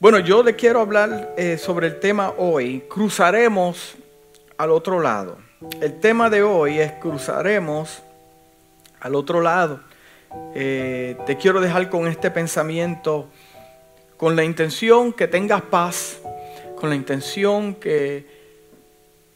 Bueno, 0.00 0.20
yo 0.20 0.44
le 0.44 0.54
quiero 0.54 0.80
hablar 0.80 1.34
eh, 1.36 1.58
sobre 1.58 1.88
el 1.88 1.98
tema 1.98 2.32
hoy. 2.38 2.84
Cruzaremos 2.88 3.96
al 4.56 4.70
otro 4.70 5.00
lado. 5.00 5.38
El 5.80 5.98
tema 5.98 6.30
de 6.30 6.40
hoy 6.44 6.78
es 6.78 6.92
cruzaremos 6.92 8.00
al 9.00 9.16
otro 9.16 9.40
lado. 9.40 9.80
Eh, 10.54 11.16
te 11.26 11.36
quiero 11.36 11.60
dejar 11.60 11.90
con 11.90 12.06
este 12.06 12.30
pensamiento, 12.30 13.26
con 14.16 14.36
la 14.36 14.44
intención 14.44 15.12
que 15.12 15.26
tengas 15.26 15.62
paz, 15.62 16.20
con 16.76 16.90
la 16.90 16.94
intención 16.94 17.74
que, 17.74 18.24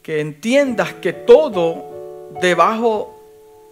que 0.01 0.21
entiendas 0.21 0.93
que 0.93 1.11
todo 1.11 2.31
debajo 2.41 3.21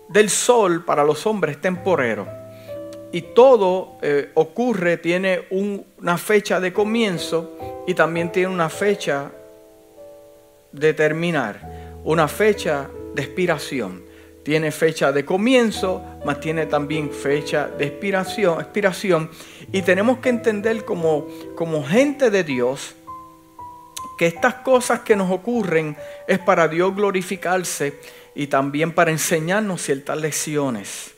del 0.09 0.29
sol 0.29 0.83
para 0.83 1.05
los 1.05 1.25
hombres 1.25 1.55
es 1.55 1.61
temporero 1.61 2.40
y 3.11 3.21
todo 3.21 3.97
eh, 4.01 4.31
ocurre, 4.35 4.97
tiene 4.97 5.41
una 5.51 6.17
fecha 6.17 6.59
de 6.59 6.71
comienzo 6.71 7.83
y 7.87 7.93
también 7.93 8.31
tiene 8.31 8.53
una 8.53 8.69
fecha 8.69 9.31
de 10.71 10.93
terminar, 10.93 11.99
una 12.03 12.27
fecha 12.27 12.89
de 13.13 13.21
expiración. 13.21 14.11
Tiene 14.43 14.71
fecha 14.71 15.11
de 15.11 15.23
comienzo, 15.23 16.01
mas 16.25 16.39
tiene 16.39 16.65
también 16.65 17.11
fecha 17.11 17.67
de 17.67 17.85
expiración, 17.85 18.59
expiración. 18.59 19.29
Y 19.71 19.83
tenemos 19.83 20.17
que 20.17 20.29
entender 20.29 20.83
como, 20.83 21.27
como 21.55 21.83
gente 21.83 22.31
de 22.31 22.43
Dios 22.43 22.95
que 24.17 24.25
estas 24.25 24.55
cosas 24.55 25.01
que 25.01 25.15
nos 25.15 25.29
ocurren 25.29 25.95
es 26.27 26.39
para 26.39 26.67
Dios 26.67 26.95
glorificarse 26.95 27.99
y 28.33 28.47
también 28.47 28.93
para 28.93 29.11
enseñarnos 29.11 29.81
ciertas 29.81 30.17
lecciones. 30.17 31.11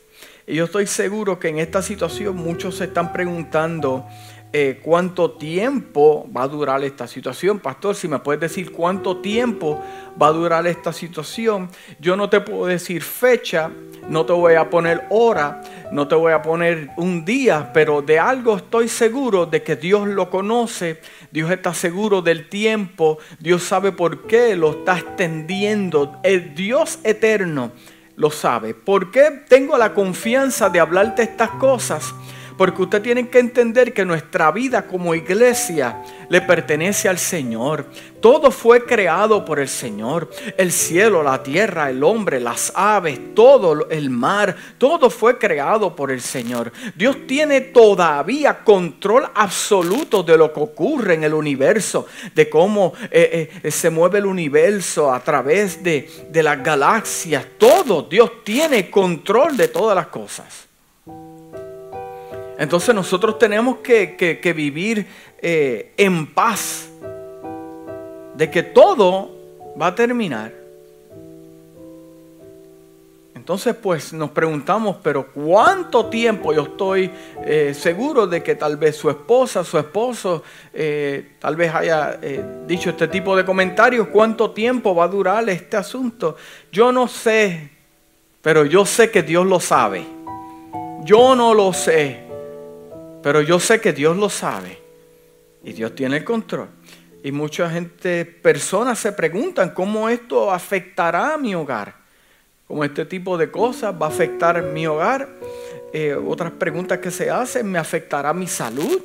Y 0.45 0.55
yo 0.55 0.65
estoy 0.65 0.87
seguro 0.87 1.39
que 1.39 1.47
en 1.47 1.59
esta 1.59 1.81
situación 1.81 2.35
muchos 2.35 2.75
se 2.75 2.85
están 2.85 3.13
preguntando 3.13 4.05
eh, 4.51 4.81
cuánto 4.83 5.31
tiempo 5.31 6.29
va 6.35 6.43
a 6.43 6.47
durar 6.49 6.83
esta 6.83 7.07
situación. 7.07 7.59
Pastor, 7.59 7.95
si 7.95 8.09
me 8.09 8.19
puedes 8.19 8.41
decir 8.41 8.73
cuánto 8.73 9.17
tiempo 9.17 9.81
va 10.21 10.27
a 10.27 10.31
durar 10.31 10.67
esta 10.67 10.91
situación. 10.91 11.69
Yo 11.99 12.17
no 12.17 12.29
te 12.29 12.41
puedo 12.41 12.65
decir 12.65 13.01
fecha, 13.01 13.71
no 14.09 14.25
te 14.25 14.33
voy 14.33 14.55
a 14.55 14.69
poner 14.69 15.05
hora, 15.09 15.61
no 15.93 16.09
te 16.09 16.15
voy 16.15 16.33
a 16.33 16.41
poner 16.41 16.89
un 16.97 17.23
día, 17.23 17.71
pero 17.73 18.01
de 18.01 18.19
algo 18.19 18.57
estoy 18.57 18.89
seguro 18.89 19.45
de 19.45 19.63
que 19.63 19.77
Dios 19.77 20.07
lo 20.09 20.29
conoce, 20.29 20.99
Dios 21.31 21.49
está 21.51 21.73
seguro 21.73 22.21
del 22.21 22.49
tiempo, 22.49 23.17
Dios 23.39 23.63
sabe 23.63 23.93
por 23.93 24.27
qué 24.27 24.57
lo 24.57 24.71
está 24.71 24.99
extendiendo. 24.99 26.19
El 26.21 26.53
Dios 26.53 26.99
eterno 27.05 27.71
lo 28.15 28.29
sabe. 28.31 28.73
¿Por 28.73 29.11
qué 29.11 29.43
tengo 29.47 29.77
la 29.77 29.93
confianza 29.93 30.69
de 30.69 30.79
hablarte 30.79 31.23
estas 31.23 31.51
cosas? 31.51 32.13
Porque 32.57 32.83
usted 32.83 33.01
tiene 33.01 33.29
que 33.29 33.39
entender 33.39 33.93
que 33.93 34.05
nuestra 34.05 34.51
vida 34.51 34.85
como 34.85 35.15
iglesia 35.15 36.01
le 36.29 36.41
pertenece 36.41 37.09
al 37.09 37.17
Señor. 37.17 37.85
Todo 38.21 38.51
fue 38.51 38.85
creado 38.85 39.43
por 39.43 39.59
el 39.59 39.67
Señor. 39.67 40.29
El 40.57 40.71
cielo, 40.71 41.23
la 41.23 41.43
tierra, 41.43 41.89
el 41.89 42.03
hombre, 42.03 42.39
las 42.39 42.71
aves, 42.75 43.19
todo 43.35 43.89
el 43.89 44.09
mar, 44.09 44.55
todo 44.77 45.09
fue 45.09 45.37
creado 45.37 45.95
por 45.95 46.11
el 46.11 46.21
Señor. 46.21 46.71
Dios 46.95 47.17
tiene 47.27 47.61
todavía 47.61 48.63
control 48.63 49.29
absoluto 49.33 50.23
de 50.23 50.37
lo 50.37 50.53
que 50.53 50.59
ocurre 50.59 51.15
en 51.15 51.23
el 51.23 51.33
universo, 51.33 52.05
de 52.33 52.49
cómo 52.49 52.93
eh, 53.11 53.49
eh, 53.63 53.71
se 53.71 53.89
mueve 53.89 54.19
el 54.19 54.25
universo 54.25 55.13
a 55.13 55.19
través 55.19 55.83
de, 55.83 56.09
de 56.29 56.43
las 56.43 56.63
galaxias. 56.63 57.45
Todo, 57.57 58.03
Dios 58.03 58.43
tiene 58.43 58.89
control 58.89 59.57
de 59.57 59.67
todas 59.67 59.95
las 59.95 60.07
cosas. 60.07 60.72
Entonces 62.63 62.95
nosotros 62.95 63.37
tenemos 63.37 63.79
que, 63.79 64.53
vivir 64.55 65.05
eh, 65.41 65.91
en 65.97 66.27
paz 66.27 66.87
de 68.35 68.49
que 68.49 68.63
todo 68.63 69.31
va 69.79 69.87
a 69.87 69.95
terminar. 69.95 70.53
Entonces 73.35 73.75
pues 73.75 74.13
nos 74.13 74.29
preguntamos, 74.29 74.95
pero 75.03 75.27
¿cuánto 75.33 76.05
tiempo? 76.05 76.53
Yo 76.53 76.61
estoy 76.61 77.11
eh, 77.43 77.73
seguro 77.77 78.27
de 78.27 78.41
que 78.41 78.55
tal 78.55 78.77
vez 78.77 78.95
su 78.95 79.09
esposa, 79.09 79.65
su 79.65 79.77
esposo, 79.77 80.41
eh, 80.73 81.33
tal 81.39 81.57
vez 81.57 81.75
haya 81.75 82.17
dicho 82.65 82.91
este 82.91 83.09
tipo 83.09 83.35
de 83.35 83.43
comentarios, 83.43 84.07
¿cuánto 84.07 84.51
tiempo 84.51 84.95
va 84.95 85.03
a 85.03 85.09
durar 85.09 85.49
este 85.49 85.75
asunto? 85.75 86.37
Yo 86.71 86.93
no 86.93 87.09
sé, 87.09 87.71
pero 88.41 88.63
yo 88.63 88.85
sé 88.85 89.11
que 89.11 89.21
Dios 89.21 89.45
lo 89.45 89.59
sabe. 89.59 90.05
Yo 91.03 91.35
no 91.35 91.53
lo 91.53 91.73
sé, 91.73 92.22
pero 93.23 93.41
yo 93.41 93.59
sé 93.59 93.79
que 93.79 93.93
Dios 93.93 94.17
lo 94.17 94.29
sabe 94.29 94.77
y 95.63 95.71
Dios 95.73 95.95
tiene 95.95 96.17
el 96.17 96.23
control. 96.23 96.67
Y 97.23 97.31
mucha 97.31 97.69
gente, 97.69 98.25
personas 98.25 98.99
se 98.99 99.13
preguntan 99.13 99.69
cómo 99.73 100.09
esto 100.09 100.51
afectará 100.51 101.33
a 101.33 101.37
mi 101.37 101.55
hogar. 101.55 101.95
Cómo 102.67 102.83
este 102.83 103.05
tipo 103.05 103.37
de 103.37 103.49
cosas 103.49 103.95
va 103.99 104.07
a 104.07 104.09
afectar 104.09 104.61
mi 104.61 104.85
hogar. 104.85 105.29
Eh, 105.93 106.13
otras 106.13 106.51
preguntas 106.51 106.99
que 106.99 107.11
se 107.11 107.29
hacen, 107.29 107.71
¿me 107.71 107.79
afectará 107.79 108.33
mi 108.33 108.47
salud? 108.47 109.01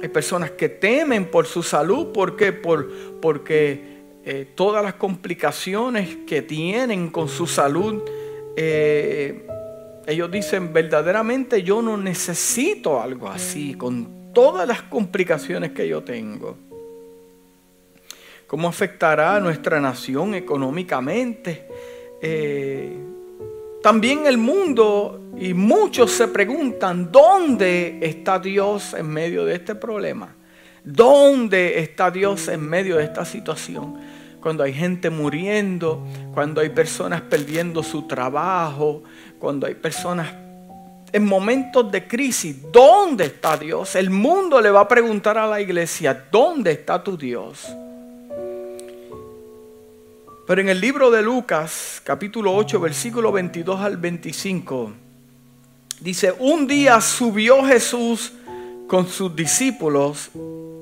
Hay 0.00 0.08
personas 0.08 0.52
que 0.52 0.70
temen 0.70 1.26
por 1.26 1.46
su 1.46 1.62
salud. 1.62 2.12
¿Por 2.12 2.34
qué? 2.34 2.52
Por, 2.52 2.90
porque 3.20 3.98
eh, 4.24 4.48
todas 4.54 4.82
las 4.82 4.94
complicaciones 4.94 6.16
que 6.26 6.40
tienen 6.40 7.10
con 7.10 7.28
su 7.28 7.46
salud 7.46 8.02
eh, 8.56 9.46
ellos 10.08 10.30
dicen, 10.30 10.72
verdaderamente 10.72 11.62
yo 11.62 11.82
no 11.82 11.98
necesito 11.98 12.98
algo 12.98 13.28
así, 13.28 13.74
con 13.74 14.32
todas 14.32 14.66
las 14.66 14.80
complicaciones 14.80 15.72
que 15.72 15.86
yo 15.86 16.02
tengo. 16.02 16.56
¿Cómo 18.46 18.68
afectará 18.68 19.36
a 19.36 19.40
nuestra 19.40 19.78
nación 19.82 20.34
económicamente? 20.34 21.68
Eh, 22.22 22.96
también 23.82 24.26
el 24.26 24.38
mundo 24.38 25.32
y 25.38 25.52
muchos 25.52 26.10
se 26.12 26.28
preguntan, 26.28 27.12
¿dónde 27.12 27.98
está 28.00 28.38
Dios 28.38 28.94
en 28.94 29.08
medio 29.08 29.44
de 29.44 29.56
este 29.56 29.74
problema? 29.74 30.34
¿Dónde 30.82 31.80
está 31.80 32.10
Dios 32.10 32.48
en 32.48 32.66
medio 32.66 32.96
de 32.96 33.04
esta 33.04 33.26
situación? 33.26 34.00
Cuando 34.40 34.62
hay 34.62 34.72
gente 34.72 35.10
muriendo, 35.10 36.04
cuando 36.32 36.60
hay 36.60 36.68
personas 36.68 37.20
perdiendo 37.22 37.82
su 37.82 38.02
trabajo, 38.02 39.02
cuando 39.38 39.66
hay 39.66 39.74
personas 39.74 40.28
en 41.12 41.24
momentos 41.24 41.90
de 41.90 42.06
crisis, 42.06 42.56
¿dónde 42.70 43.24
está 43.24 43.56
Dios? 43.56 43.96
El 43.96 44.10
mundo 44.10 44.60
le 44.60 44.70
va 44.70 44.80
a 44.80 44.88
preguntar 44.88 45.38
a 45.38 45.46
la 45.46 45.60
iglesia, 45.60 46.26
¿dónde 46.30 46.72
está 46.72 47.02
tu 47.02 47.16
Dios? 47.16 47.66
Pero 50.46 50.60
en 50.60 50.68
el 50.68 50.80
libro 50.80 51.10
de 51.10 51.22
Lucas, 51.22 52.00
capítulo 52.04 52.54
8, 52.54 52.80
versículo 52.80 53.32
22 53.32 53.80
al 53.80 53.96
25, 53.96 54.92
dice, 56.00 56.34
un 56.38 56.66
día 56.66 57.00
subió 57.00 57.64
Jesús 57.64 58.32
con 58.86 59.06
sus 59.08 59.34
discípulos 59.34 60.30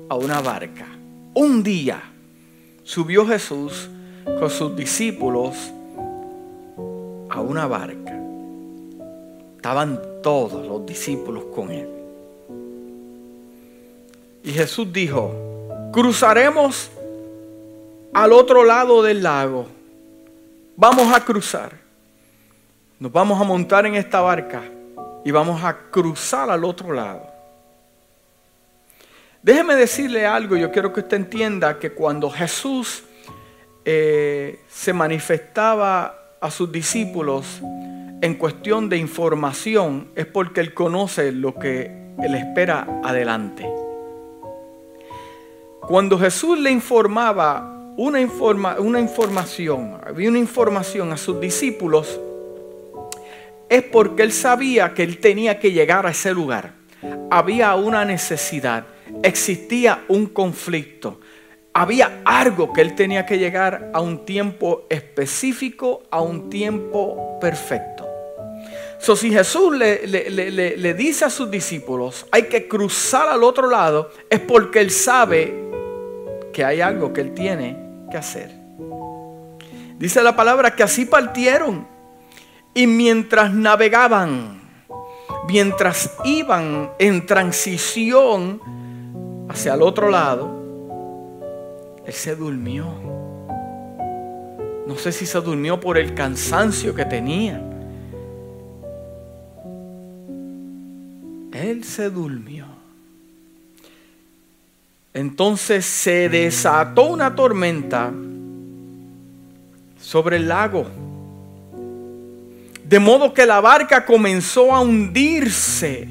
a 0.09 0.15
una 0.15 0.41
barca. 0.41 0.87
Un 1.33 1.61
día 1.63 2.01
subió 2.87 3.27
Jesús 3.27 3.89
con 4.39 4.49
sus 4.49 4.73
discípulos 4.73 5.57
a 7.29 7.41
una 7.41 7.67
barca. 7.67 8.17
Estaban 9.57 9.99
todos 10.23 10.65
los 10.65 10.85
discípulos 10.85 11.43
con 11.53 11.69
él. 11.69 11.89
Y 14.41 14.53
Jesús 14.53 14.87
dijo, 14.93 15.33
cruzaremos 15.91 16.89
al 18.13 18.31
otro 18.31 18.63
lado 18.63 19.03
del 19.03 19.21
lago. 19.21 19.67
Vamos 20.77 21.13
a 21.13 21.19
cruzar. 21.25 21.73
Nos 23.01 23.11
vamos 23.11 23.39
a 23.41 23.43
montar 23.43 23.85
en 23.85 23.95
esta 23.95 24.21
barca 24.21 24.63
y 25.25 25.31
vamos 25.31 25.61
a 25.61 25.77
cruzar 25.91 26.49
al 26.49 26.63
otro 26.63 26.93
lado. 26.93 27.36
Déjeme 29.47 29.77
decirle 29.77 30.25
algo, 30.25 30.57
yo 30.57 30.73
quiero 30.73 30.91
que 30.91 30.99
usted 30.99 31.15
entienda 31.15 31.79
que 31.79 31.93
cuando 31.93 32.29
Jesús 32.29 33.05
eh, 33.85 34.59
se 34.67 34.91
manifestaba 34.91 36.35
a 36.41 36.51
sus 36.51 36.69
discípulos, 36.69 37.61
en 38.19 38.35
cuestión 38.35 38.89
de 38.89 38.97
información 38.97 40.09
es 40.17 40.25
porque 40.25 40.59
Él 40.59 40.73
conoce 40.73 41.31
lo 41.31 41.55
que 41.55 41.85
Él 42.21 42.35
espera 42.35 42.99
adelante. 43.05 43.65
Cuando 45.79 46.19
Jesús 46.19 46.59
le 46.59 46.69
informaba 46.69 47.93
una, 47.95 48.19
una 48.79 48.99
información, 48.99 49.97
había 50.05 50.27
una 50.27 50.39
información 50.39 51.13
a 51.13 51.15
sus 51.15 51.39
discípulos, 51.39 52.19
es 53.69 53.83
porque 53.83 54.23
Él 54.23 54.33
sabía 54.33 54.93
que 54.93 55.03
Él 55.03 55.19
tenía 55.19 55.57
que 55.57 55.71
llegar 55.71 56.05
a 56.05 56.09
ese 56.09 56.33
lugar. 56.33 56.73
Había 57.31 57.75
una 57.75 58.03
necesidad, 58.03 58.83
existía 59.23 60.03
un 60.07 60.27
conflicto, 60.27 61.19
había 61.73 62.21
algo 62.25 62.73
que 62.73 62.81
Él 62.81 62.95
tenía 62.95 63.25
que 63.25 63.37
llegar 63.37 63.91
a 63.93 64.01
un 64.01 64.25
tiempo 64.25 64.87
específico, 64.89 66.03
a 66.09 66.21
un 66.21 66.49
tiempo 66.49 67.37
perfecto. 67.39 68.07
So, 68.99 69.15
si 69.15 69.31
Jesús 69.31 69.77
le, 69.77 70.07
le, 70.07 70.93
dice 70.95 71.25
a 71.25 71.29
sus 71.29 71.51
discípulos, 71.51 72.25
hay 72.31 72.43
que 72.43 72.67
cruzar 72.67 73.29
al 73.29 73.43
otro 73.43 73.69
lado, 73.69 74.09
es 74.27 74.39
porque 74.39 74.79
Él 74.79 74.89
sabe 74.89 75.53
que 76.51 76.65
hay 76.65 76.81
algo 76.81 77.13
que 77.13 77.21
Él 77.21 77.35
tiene 77.35 77.77
que 78.09 78.17
hacer. 78.17 78.51
Dice 79.99 80.23
la 80.23 80.35
palabra 80.35 80.75
que 80.75 80.81
así 80.81 81.05
partieron 81.05 81.87
y 82.73 82.87
mientras 82.87 83.53
navegaban, 83.53 84.61
mientras 85.47 86.11
iban 86.23 86.91
en 86.97 87.25
transición 87.27 88.61
hacia 89.49 89.73
el 89.73 89.81
otro 89.81 90.09
lado, 90.09 90.49
Él 92.05 92.13
se 92.13 92.35
durmió. 92.35 92.85
No 94.85 94.95
sé 94.97 95.11
si 95.11 95.25
se 95.25 95.39
durmió 95.41 95.79
por 95.79 95.97
el 95.97 96.13
cansancio 96.13 96.95
que 96.95 97.05
tenía 97.05 97.61
Él 101.57 101.83
se 101.83 102.09
durmió. 102.09 102.65
Entonces 105.13 105.85
se 105.85 106.29
desató 106.29 107.07
una 107.07 107.35
tormenta 107.35 108.13
sobre 109.99 110.37
el 110.37 110.47
lago. 110.47 110.85
De 112.83 112.99
modo 112.99 113.33
que 113.33 113.45
la 113.45 113.59
barca 113.59 114.05
comenzó 114.05 114.73
a 114.73 114.81
hundirse 114.81 116.07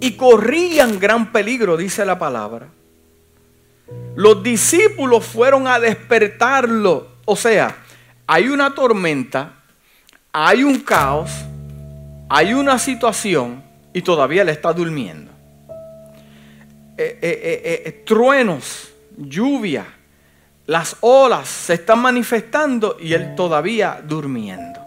y 0.00 0.12
corrían 0.12 0.98
gran 0.98 1.32
peligro, 1.32 1.76
dice 1.76 2.04
la 2.04 2.18
palabra. 2.18 2.68
Los 4.14 4.42
discípulos 4.42 5.24
fueron 5.24 5.66
a 5.66 5.78
despertarlo. 5.78 7.08
O 7.24 7.36
sea, 7.36 7.76
hay 8.26 8.48
una 8.48 8.74
tormenta, 8.74 9.54
hay 10.32 10.62
un 10.62 10.80
caos, 10.80 11.30
hay 12.28 12.54
una 12.54 12.78
situación 12.78 13.62
y 13.92 14.02
todavía 14.02 14.44
le 14.44 14.52
está 14.52 14.72
durmiendo. 14.72 15.32
Eh, 16.96 17.18
eh, 17.22 17.82
eh, 17.86 18.02
truenos, 18.04 18.88
lluvia, 19.16 19.86
las 20.66 20.96
olas 21.00 21.48
se 21.48 21.74
están 21.74 22.00
manifestando 22.00 22.96
y 23.00 23.14
él 23.14 23.34
todavía 23.34 24.02
durmiendo. 24.04 24.80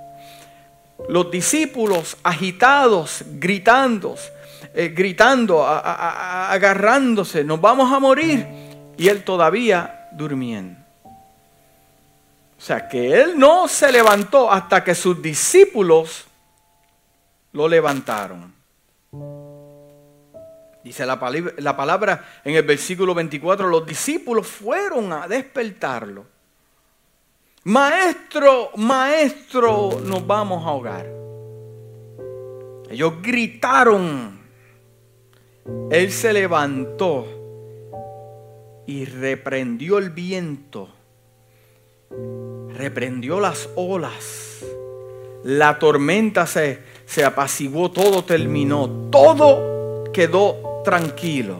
Los 1.10 1.32
discípulos 1.32 2.18
agitados, 2.22 3.24
gritando, 3.40 4.16
gritando, 4.94 5.66
agarrándose, 5.66 7.44
nos 7.44 7.60
vamos 7.60 7.92
a 7.92 8.00
morir 8.00 8.46
y 8.98 9.08
él 9.08 9.24
todavía 9.24 10.10
durmiendo. 10.14 10.80
O 12.58 12.64
sea 12.64 12.88
que 12.88 13.22
él 13.22 13.40
no 13.40 13.68
se 13.68 13.92
levantó 13.92 14.52
hasta 14.52 14.84
que 14.84 14.94
sus 14.94 15.20
discípulos 15.22 16.26
lo 17.54 17.68
levantaron. 17.68 18.54
Dice 20.84 21.06
la, 21.06 21.20
la 21.58 21.76
palabra 21.76 22.42
en 22.44 22.56
el 22.56 22.64
versículo 22.64 23.14
24, 23.14 23.68
los 23.68 23.86
discípulos 23.86 24.48
fueron 24.48 25.12
a 25.12 25.28
despertarlo. 25.28 26.26
Maestro, 27.64 28.72
maestro, 28.78 30.00
nos 30.04 30.26
vamos 30.26 30.66
a 30.66 30.70
ahogar. 30.70 31.06
Ellos 32.90 33.22
gritaron. 33.22 34.41
Él 35.92 36.12
se 36.12 36.34
levantó 36.34 37.26
y 38.86 39.06
reprendió 39.06 39.98
el 39.98 40.10
viento, 40.10 40.90
reprendió 42.76 43.40
las 43.40 43.70
olas. 43.76 44.64
La 45.44 45.80
tormenta 45.80 46.46
se, 46.46 46.80
se 47.06 47.24
apaciguó, 47.24 47.92
todo 47.92 48.24
terminó, 48.24 48.90
todo 49.12 50.04
quedó 50.12 50.82
tranquilo. 50.84 51.60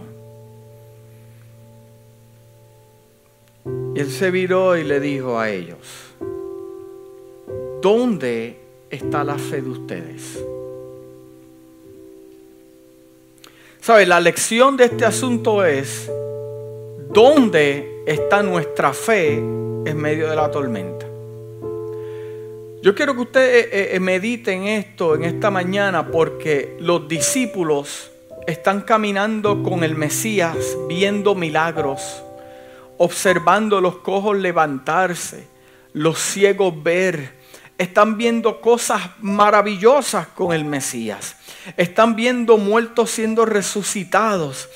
Él 3.96 4.10
se 4.10 4.32
viró 4.32 4.78
y 4.78 4.84
le 4.84 5.00
dijo 5.00 5.38
a 5.38 5.50
ellos, 5.50 5.78
¿dónde 7.82 8.60
está 8.90 9.24
la 9.24 9.38
fe 9.38 9.62
de 9.62 9.70
ustedes? 9.70 10.44
¿Sabe? 13.82 14.06
La 14.06 14.20
lección 14.20 14.78
de 14.78 14.86
este 14.86 15.06
asunto 15.06 15.66
es, 15.66 16.08
¿dónde 17.10 18.04
está 18.06 18.44
nuestra 18.44 18.94
fe 18.94 19.38
en 19.38 19.98
medio 19.98 20.30
de 20.30 20.36
la 20.36 20.52
tormenta? 20.52 21.08
Yo 22.84 22.94
quiero 22.94 23.16
que 23.16 23.22
usted 23.22 23.42
eh, 23.42 23.70
eh, 23.72 23.90
eh, 23.96 24.00
medite 24.00 24.52
en 24.52 24.68
esto 24.68 25.16
en 25.16 25.24
esta 25.24 25.50
mañana 25.50 26.12
porque 26.12 26.78
los 26.80 27.08
discípulos 27.08 28.12
están 28.46 28.82
caminando 28.82 29.64
con 29.64 29.84
el 29.84 29.96
Mesías, 29.96 30.78
viendo 30.88 31.34
milagros, 31.34 32.22
observando 33.00 33.82
los 33.82 33.98
cojos 33.98 34.38
levantarse, 34.38 35.48
los 35.94 36.20
ciegos 36.20 36.84
ver. 36.84 37.41
Están 37.82 38.16
viendo 38.16 38.62
cosas 38.62 39.02
maravillosas 39.22 40.28
con 40.28 40.54
el 40.54 40.64
Mesías. 40.66 41.36
Están 41.76 42.16
viendo 42.16 42.60
muertos 42.60 43.10
siendo 43.10 43.44
resucitados. 43.44 44.70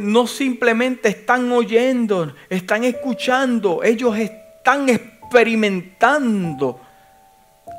no 0.00 0.26
simplemente 0.26 1.10
están 1.10 1.52
oyendo, 1.52 2.34
están 2.48 2.84
escuchando. 2.84 3.82
Ellos 3.84 4.16
están 4.16 4.88
experimentando 4.88 6.80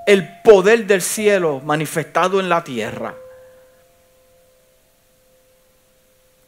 el 0.05 0.39
poder 0.43 0.85
del 0.85 1.01
cielo 1.01 1.59
manifestado 1.65 2.39
en 2.39 2.49
la 2.49 2.63
tierra. 2.63 3.15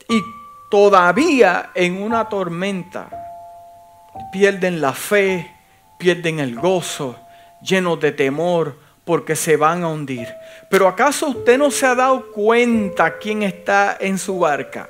Y 0.08 0.22
todavía 0.70 1.72
en 1.74 2.04
una 2.04 2.30
tormenta 2.30 3.10
pierden 4.32 4.80
la 4.80 4.94
fe, 4.94 5.59
pierden 6.00 6.40
el 6.40 6.56
gozo, 6.56 7.20
llenos 7.62 8.00
de 8.00 8.12
temor, 8.12 8.76
porque 9.06 9.36
se 9.36 9.58
van 9.58 9.84
a 9.84 9.90
hundir. 9.90 10.28
Pero 10.70 10.88
¿acaso 10.88 11.28
usted 11.28 11.58
no 11.58 11.70
se 11.70 11.86
ha 11.86 11.94
dado 11.94 12.32
cuenta 12.32 13.18
quién 13.18 13.44
está 13.44 13.98
en 14.00 14.18
su 14.18 14.40
barca? 14.40 14.90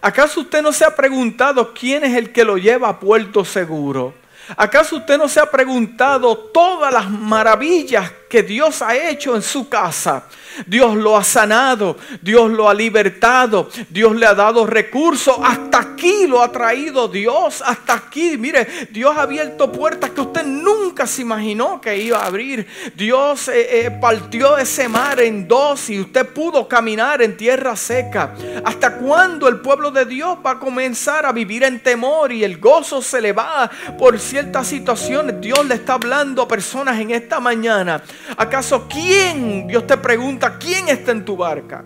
¿Acaso 0.00 0.40
usted 0.40 0.62
no 0.62 0.72
se 0.72 0.84
ha 0.84 0.94
preguntado 0.94 1.74
quién 1.74 2.04
es 2.04 2.16
el 2.16 2.32
que 2.32 2.44
lo 2.44 2.56
lleva 2.56 2.88
a 2.88 3.00
puerto 3.00 3.44
seguro? 3.44 4.14
¿Acaso 4.56 4.96
usted 4.96 5.18
no 5.18 5.28
se 5.28 5.40
ha 5.40 5.50
preguntado 5.50 6.36
todas 6.36 6.92
las 6.92 7.10
maravillas 7.10 8.12
que 8.34 8.42
Dios 8.42 8.82
ha 8.82 8.96
hecho 8.96 9.36
en 9.36 9.42
su 9.42 9.68
casa? 9.68 10.24
Dios 10.66 10.96
lo 10.96 11.16
ha 11.16 11.22
sanado, 11.24 11.96
Dios 12.20 12.50
lo 12.50 12.68
ha 12.68 12.74
libertado, 12.74 13.68
Dios 13.88 14.14
le 14.16 14.26
ha 14.26 14.34
dado 14.34 14.66
recursos. 14.66 15.36
Hasta 15.42 15.78
aquí 15.78 16.26
lo 16.26 16.42
ha 16.42 16.50
traído 16.50 17.08
Dios, 17.08 17.62
hasta 17.64 17.94
aquí. 17.94 18.36
Mire, 18.36 18.88
Dios 18.90 19.16
ha 19.16 19.22
abierto 19.22 19.70
puertas 19.70 20.10
que 20.10 20.20
usted 20.20 20.44
nunca 20.44 21.06
se 21.06 21.22
imaginó 21.22 21.80
que 21.80 21.96
iba 21.96 22.18
a 22.18 22.26
abrir. 22.26 22.66
Dios 22.94 23.48
eh, 23.48 23.86
eh, 23.86 23.90
partió 24.00 24.58
ese 24.58 24.88
mar 24.88 25.20
en 25.20 25.46
dos 25.48 25.90
y 25.90 26.00
usted 26.00 26.26
pudo 26.28 26.68
caminar 26.68 27.22
en 27.22 27.36
tierra 27.36 27.76
seca. 27.76 28.34
¿Hasta 28.64 28.96
cuándo 28.96 29.48
el 29.48 29.60
pueblo 29.60 29.90
de 29.90 30.04
Dios 30.04 30.38
va 30.44 30.52
a 30.52 30.58
comenzar 30.58 31.26
a 31.26 31.32
vivir 31.32 31.64
en 31.64 31.80
temor 31.80 32.32
y 32.32 32.44
el 32.44 32.58
gozo 32.58 33.02
se 33.02 33.20
le 33.20 33.32
va 33.32 33.70
por 33.98 34.18
ciertas 34.18 34.66
situaciones? 34.66 35.40
Dios 35.40 35.64
le 35.66 35.76
está 35.76 35.94
hablando 35.94 36.42
a 36.42 36.48
personas 36.48 36.98
en 37.00 37.10
esta 37.10 37.40
mañana. 37.40 38.02
¿Acaso 38.36 38.86
quién, 38.88 39.66
Dios 39.66 39.86
te 39.86 39.96
pregunta, 39.96 40.58
¿quién 40.58 40.88
está 40.88 41.12
en 41.12 41.24
tu 41.24 41.36
barca? 41.36 41.84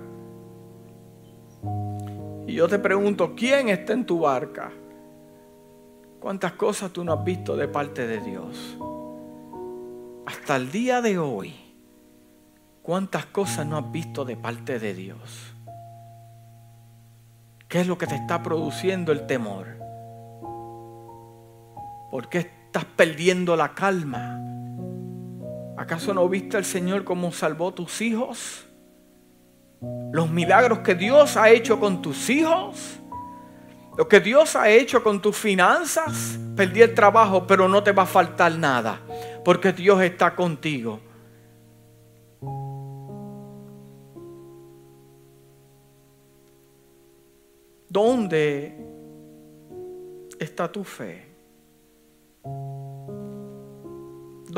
Y 2.47 2.55
yo 2.55 2.69
te 2.69 2.79
pregunto, 2.79 3.35
¿quién 3.35 3.69
está 3.69 3.93
en 3.93 4.07
tu 4.07 4.21
barca? 4.21 4.73
¿Cuántas 6.21 6.53
cosas 6.53 6.93
tú 6.93 7.05
no 7.05 7.13
has 7.13 7.25
visto 7.25 7.57
de 7.57 7.69
parte 7.69 8.07
de 8.07 8.21
Dios? 8.21 8.79
Hasta 10.27 10.57
el 10.57 10.71
día 10.71 11.01
de 11.01 11.19
hoy, 11.19 11.55
¿cuántas 12.83 13.27
cosas 13.27 13.67
no 13.67 13.77
has 13.77 13.91
visto 13.93 14.25
de 14.25 14.37
parte 14.37 14.79
de 14.79 14.95
Dios? 14.95 15.55
¿Qué 17.69 17.81
es 17.81 17.87
lo 17.87 17.99
que 17.99 18.07
te 18.07 18.15
está 18.15 18.43
produciendo 18.43 19.13
el 19.13 19.27
temor? 19.27 19.67
¿Por 22.11 22.29
qué 22.31 22.39
estás 22.39 22.85
perdiendo 22.85 23.57
la 23.57 23.75
calma? 23.75 24.41
¿Acaso 25.79 26.13
no 26.13 26.29
viste 26.29 26.57
al 26.57 26.65
Señor 26.65 27.05
cómo 27.05 27.31
salvó 27.31 27.73
tus 27.73 28.01
hijos? 28.01 28.67
Los 30.11 30.29
milagros 30.29 30.81
que 30.81 30.97
Dios 30.97 31.37
ha 31.37 31.51
hecho 31.51 31.79
con 31.79 32.03
tus 32.03 32.29
hijos. 32.31 32.99
Lo 33.97 34.09
que 34.09 34.19
Dios 34.19 34.57
ha 34.57 34.69
hecho 34.69 35.05
con 35.05 35.23
tus 35.23 35.37
finanzas. 35.37 36.37
Perdí 36.57 36.83
el 36.83 36.95
trabajo, 36.95 37.47
pero 37.47 37.69
no 37.69 37.81
te 37.85 37.93
va 37.93 38.03
a 38.03 38.07
faltar 38.07 38.59
nada. 38.59 38.99
Porque 39.45 39.73
Dios 39.73 40.03
está 40.03 40.35
contigo. 40.35 40.99
¿Dónde 47.89 48.77
está 50.41 50.73
tu 50.73 50.83
fe? 50.83 51.29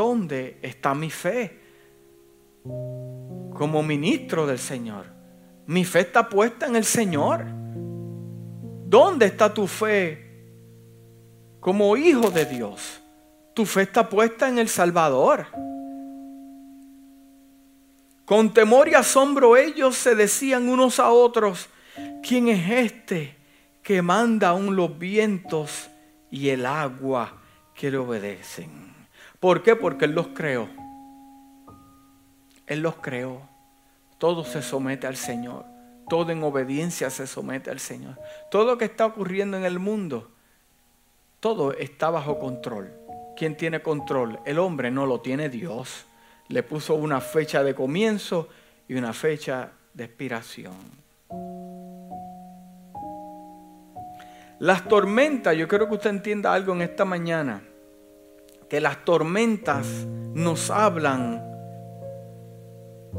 ¿Dónde 0.00 0.56
está 0.62 0.94
mi 0.94 1.10
fe? 1.10 1.60
como 3.60 3.82
ministro 3.82 4.46
del 4.46 4.58
Señor. 4.58 5.04
Mi 5.66 5.84
fe 5.84 6.00
está 6.00 6.26
puesta 6.26 6.64
en 6.64 6.76
el 6.76 6.86
Señor. 6.86 7.44
¿Dónde 8.86 9.26
está 9.26 9.52
tu 9.52 9.66
fe 9.66 10.46
como 11.60 11.94
hijo 11.98 12.30
de 12.30 12.46
Dios? 12.46 13.02
Tu 13.52 13.66
fe 13.66 13.82
está 13.82 14.08
puesta 14.08 14.48
en 14.48 14.58
el 14.58 14.70
Salvador. 14.70 15.46
Con 18.24 18.54
temor 18.54 18.88
y 18.88 18.94
asombro 18.94 19.58
ellos 19.58 19.96
se 19.96 20.14
decían 20.14 20.70
unos 20.70 20.98
a 20.98 21.10
otros, 21.10 21.68
¿quién 22.26 22.48
es 22.48 22.70
este 22.70 23.36
que 23.82 24.00
manda 24.00 24.48
aún 24.48 24.74
los 24.74 24.98
vientos 24.98 25.90
y 26.30 26.48
el 26.48 26.64
agua 26.64 27.36
que 27.74 27.90
le 27.90 27.98
obedecen? 27.98 28.89
¿Por 29.40 29.62
qué? 29.62 29.74
Porque 29.74 30.04
Él 30.04 30.12
los 30.12 30.28
creó. 30.28 30.68
Él 32.66 32.80
los 32.80 32.96
creó. 32.96 33.40
Todo 34.18 34.44
se 34.44 34.62
somete 34.62 35.06
al 35.06 35.16
Señor. 35.16 35.64
Todo 36.08 36.30
en 36.30 36.42
obediencia 36.42 37.08
se 37.08 37.26
somete 37.26 37.70
al 37.70 37.80
Señor. 37.80 38.18
Todo 38.50 38.66
lo 38.66 38.78
que 38.78 38.84
está 38.84 39.06
ocurriendo 39.06 39.56
en 39.56 39.64
el 39.64 39.78
mundo, 39.78 40.30
todo 41.40 41.72
está 41.72 42.10
bajo 42.10 42.38
control. 42.38 42.92
¿Quién 43.36 43.56
tiene 43.56 43.80
control? 43.80 44.40
El 44.44 44.58
hombre 44.58 44.90
no 44.90 45.06
lo 45.06 45.20
tiene 45.20 45.48
Dios. 45.48 46.04
Le 46.48 46.62
puso 46.62 46.94
una 46.94 47.20
fecha 47.20 47.64
de 47.64 47.74
comienzo 47.74 48.48
y 48.88 48.94
una 48.94 49.14
fecha 49.14 49.70
de 49.94 50.04
expiración. 50.04 50.74
Las 54.58 54.86
tormentas, 54.86 55.56
yo 55.56 55.66
quiero 55.66 55.88
que 55.88 55.94
usted 55.94 56.10
entienda 56.10 56.52
algo 56.52 56.74
en 56.74 56.82
esta 56.82 57.06
mañana, 57.06 57.62
que 58.70 58.80
las 58.80 59.04
tormentas 59.04 60.06
nos 60.32 60.70
hablan 60.70 61.44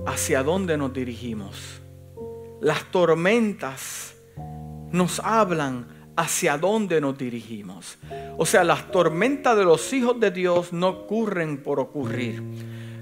hacia 0.08 0.44
dónde 0.44 0.78
nos 0.78 0.94
dirigimos. 0.94 1.82
Las 2.62 2.86
tormentas 2.86 4.16
nos 4.92 5.20
hablan 5.20 5.88
hacia 6.16 6.58
dónde 6.58 7.02
nos 7.02 7.18
dirigimos. 7.18 7.98
O 8.38 8.46
sea, 8.46 8.64
las 8.64 8.90
tormentas 8.92 9.58
de 9.58 9.66
los 9.66 9.92
hijos 9.92 10.20
de 10.22 10.32
Dios 10.32 10.72
no 10.72 10.88
ocurren 10.88 11.62
por 11.62 11.82
ocurrir 11.82 12.42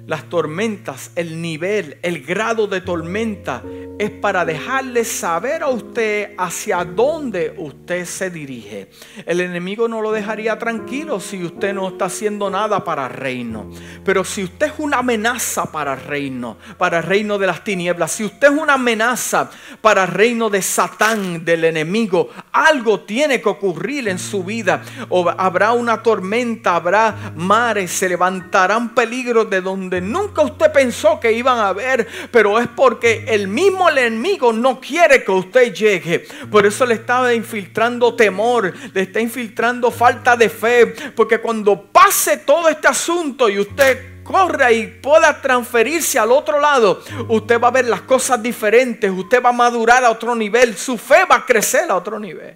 las 0.09 0.27
tormentas, 0.27 1.11
el 1.15 1.39
nivel, 1.39 1.99
el 2.01 2.23
grado 2.25 2.65
de 2.65 2.81
tormenta, 2.81 3.61
es 3.99 4.09
para 4.09 4.43
dejarle 4.43 5.05
saber 5.05 5.61
a 5.61 5.67
usted 5.67 6.33
hacia 6.35 6.83
dónde 6.83 7.53
usted 7.55 8.05
se 8.05 8.31
dirige. 8.31 8.89
El 9.27 9.39
enemigo 9.39 9.87
no 9.87 10.01
lo 10.01 10.11
dejaría 10.11 10.57
tranquilo 10.57 11.19
si 11.19 11.43
usted 11.43 11.75
no 11.75 11.89
está 11.89 12.05
haciendo 12.05 12.49
nada 12.49 12.83
para 12.83 13.05
el 13.05 13.13
reino. 13.13 13.69
Pero 14.03 14.23
si 14.23 14.45
usted 14.45 14.67
es 14.67 14.73
una 14.79 14.99
amenaza 14.99 15.71
para 15.71 15.93
el 15.93 15.99
reino, 15.99 16.57
para 16.79 16.97
el 16.97 17.03
reino 17.03 17.37
de 17.37 17.45
las 17.45 17.63
tinieblas, 17.63 18.13
si 18.13 18.23
usted 18.23 18.51
es 18.51 18.57
una 18.57 18.73
amenaza 18.73 19.51
para 19.79 20.05
el 20.05 20.09
reino 20.09 20.49
de 20.49 20.63
Satán, 20.63 21.45
del 21.45 21.65
enemigo, 21.65 22.29
algo 22.51 23.01
tiene 23.01 23.41
que 23.41 23.49
ocurrir 23.49 24.07
en 24.07 24.17
su 24.17 24.43
vida. 24.43 24.81
O 25.09 25.29
habrá 25.29 25.73
una 25.73 26.01
tormenta, 26.01 26.75
habrá 26.75 27.33
mares, 27.35 27.91
se 27.91 28.09
levantarán 28.09 28.95
peligros 28.95 29.47
de 29.51 29.61
donde 29.61 29.98
nunca 30.01 30.41
usted 30.41 30.71
pensó 30.71 31.19
que 31.19 31.31
iban 31.31 31.59
a 31.59 31.73
ver, 31.73 32.07
pero 32.31 32.59
es 32.59 32.67
porque 32.67 33.25
el 33.27 33.47
mismo 33.47 33.89
enemigo 33.89 34.53
no 34.53 34.79
quiere 34.79 35.23
que 35.23 35.31
usted 35.31 35.73
llegue. 35.73 36.27
Por 36.51 36.65
eso 36.65 36.85
le 36.85 36.95
está 36.95 37.33
infiltrando 37.33 38.15
temor, 38.15 38.73
le 38.93 39.01
está 39.01 39.19
infiltrando 39.19 39.91
falta 39.91 40.35
de 40.35 40.49
fe, 40.49 40.87
porque 41.15 41.39
cuando 41.39 41.91
pase 41.91 42.37
todo 42.37 42.69
este 42.69 42.87
asunto 42.87 43.49
y 43.49 43.59
usted 43.59 44.23
corra 44.23 44.71
y 44.71 44.85
pueda 44.85 45.41
transferirse 45.41 46.19
al 46.19 46.31
otro 46.31 46.59
lado, 46.59 47.01
usted 47.29 47.59
va 47.59 47.69
a 47.69 47.71
ver 47.71 47.85
las 47.85 48.01
cosas 48.01 48.41
diferentes, 48.41 49.09
usted 49.09 49.43
va 49.43 49.49
a 49.49 49.53
madurar 49.53 50.03
a 50.05 50.11
otro 50.11 50.35
nivel, 50.35 50.77
su 50.77 50.97
fe 50.99 51.25
va 51.25 51.37
a 51.37 51.45
crecer 51.45 51.89
a 51.89 51.95
otro 51.95 52.19
nivel. 52.19 52.55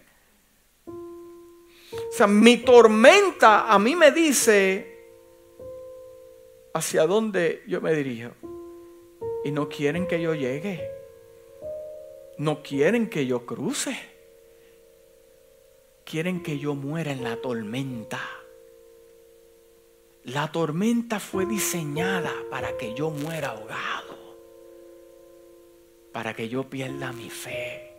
O 1.96 2.16
sea, 2.16 2.28
mi 2.28 2.58
tormenta 2.58 3.66
a 3.68 3.80
mí 3.80 3.96
me 3.96 4.12
dice, 4.12 4.93
hacia 6.74 7.06
dónde 7.06 7.64
yo 7.68 7.82
me 7.82 7.94
dirijo. 7.94 8.32
Y 9.46 9.52
no 9.52 9.70
quieren 9.70 10.08
que 10.08 10.22
yo 10.22 10.34
llegue. 10.34 10.90
No 12.38 12.64
quieren 12.64 13.10
que 13.10 13.26
yo 13.26 13.46
cruce. 13.46 13.98
Quieren 16.04 16.44
que 16.44 16.58
yo 16.60 16.76
muera 16.76 17.12
en 17.12 17.24
la 17.24 17.38
tormenta. 17.38 18.20
La 20.24 20.52
tormenta 20.52 21.20
fue 21.20 21.46
diseñada 21.46 22.32
para 22.50 22.78
que 22.78 22.94
yo 22.94 23.10
muera 23.10 23.50
ahogado. 23.50 24.18
Para 26.12 26.34
que 26.34 26.48
yo 26.50 26.70
pierda 26.70 27.12
mi 27.12 27.30
fe. 27.30 27.94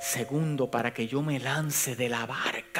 Segundo, 0.00 0.70
para 0.70 0.94
que 0.94 1.06
yo 1.06 1.22
me 1.22 1.40
lance 1.40 1.96
de 1.96 2.08
la 2.08 2.26
barca. 2.26 2.75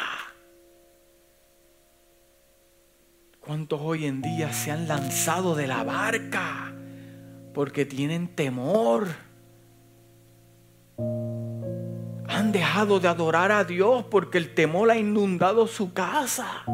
¿Cuántos 3.46 3.80
hoy 3.80 4.06
en 4.06 4.22
día 4.22 4.52
se 4.52 4.72
han 4.72 4.88
lanzado 4.88 5.54
de 5.54 5.68
la 5.68 5.84
barca 5.84 6.74
porque 7.54 7.86
tienen 7.86 8.26
temor? 8.26 9.06
Han 12.26 12.50
dejado 12.50 12.98
de 12.98 13.06
adorar 13.06 13.52
a 13.52 13.62
Dios 13.62 14.04
porque 14.10 14.38
el 14.38 14.52
temor 14.52 14.90
ha 14.90 14.96
inundado 14.96 15.68
su 15.68 15.92
casa. 15.92 16.64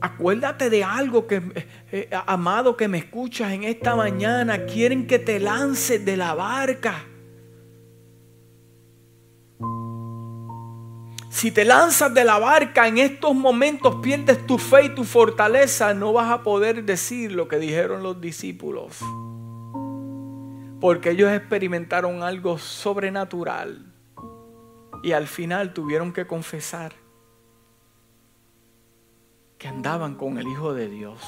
Acuérdate 0.00 0.70
de 0.70 0.82
algo 0.82 1.26
que, 1.26 1.36
eh, 1.36 1.68
eh, 1.92 2.08
amado, 2.26 2.74
que 2.74 2.88
me 2.88 2.96
escuchas 2.96 3.52
en 3.52 3.64
esta 3.64 3.94
mañana. 3.94 4.64
Quieren 4.64 5.06
que 5.06 5.18
te 5.18 5.38
lances 5.38 6.02
de 6.02 6.16
la 6.16 6.32
barca. 6.32 7.04
Si 11.30 11.52
te 11.52 11.64
lanzas 11.64 12.14
de 12.14 12.24
la 12.24 12.38
barca 12.38 12.88
en 12.88 12.98
estos 12.98 13.34
momentos, 13.34 13.96
pierdes 14.02 14.46
tu 14.46 14.56
fe 14.56 14.86
y 14.86 14.94
tu 14.94 15.04
fortaleza, 15.04 15.92
no 15.92 16.12
vas 16.12 16.30
a 16.30 16.42
poder 16.42 16.84
decir 16.84 17.32
lo 17.32 17.48
que 17.48 17.58
dijeron 17.58 18.02
los 18.02 18.20
discípulos. 18.20 18.98
Porque 20.80 21.10
ellos 21.10 21.30
experimentaron 21.32 22.22
algo 22.22 22.58
sobrenatural 22.58 23.92
y 25.02 25.12
al 25.12 25.26
final 25.26 25.74
tuvieron 25.74 26.12
que 26.12 26.26
confesar 26.26 26.94
que 29.58 29.68
andaban 29.68 30.14
con 30.14 30.38
el 30.38 30.46
Hijo 30.46 30.72
de 30.72 30.88
Dios. 30.88 31.20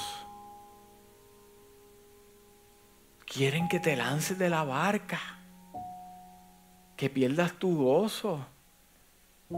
Quieren 3.27 3.69
que 3.69 3.81
te 3.81 3.97
lances 3.97 4.39
de 4.39 4.49
la 4.49 4.65
barca, 4.65 5.21
que 6.97 7.11
pierdas 7.11 7.53
tu 7.55 7.77
gozo 7.77 8.47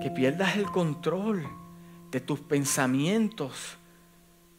que 0.00 0.11
pierdas 0.11 0.56
el 0.56 0.66
control 0.66 1.46
de 2.11 2.20
tus 2.20 2.40
pensamientos. 2.40 3.76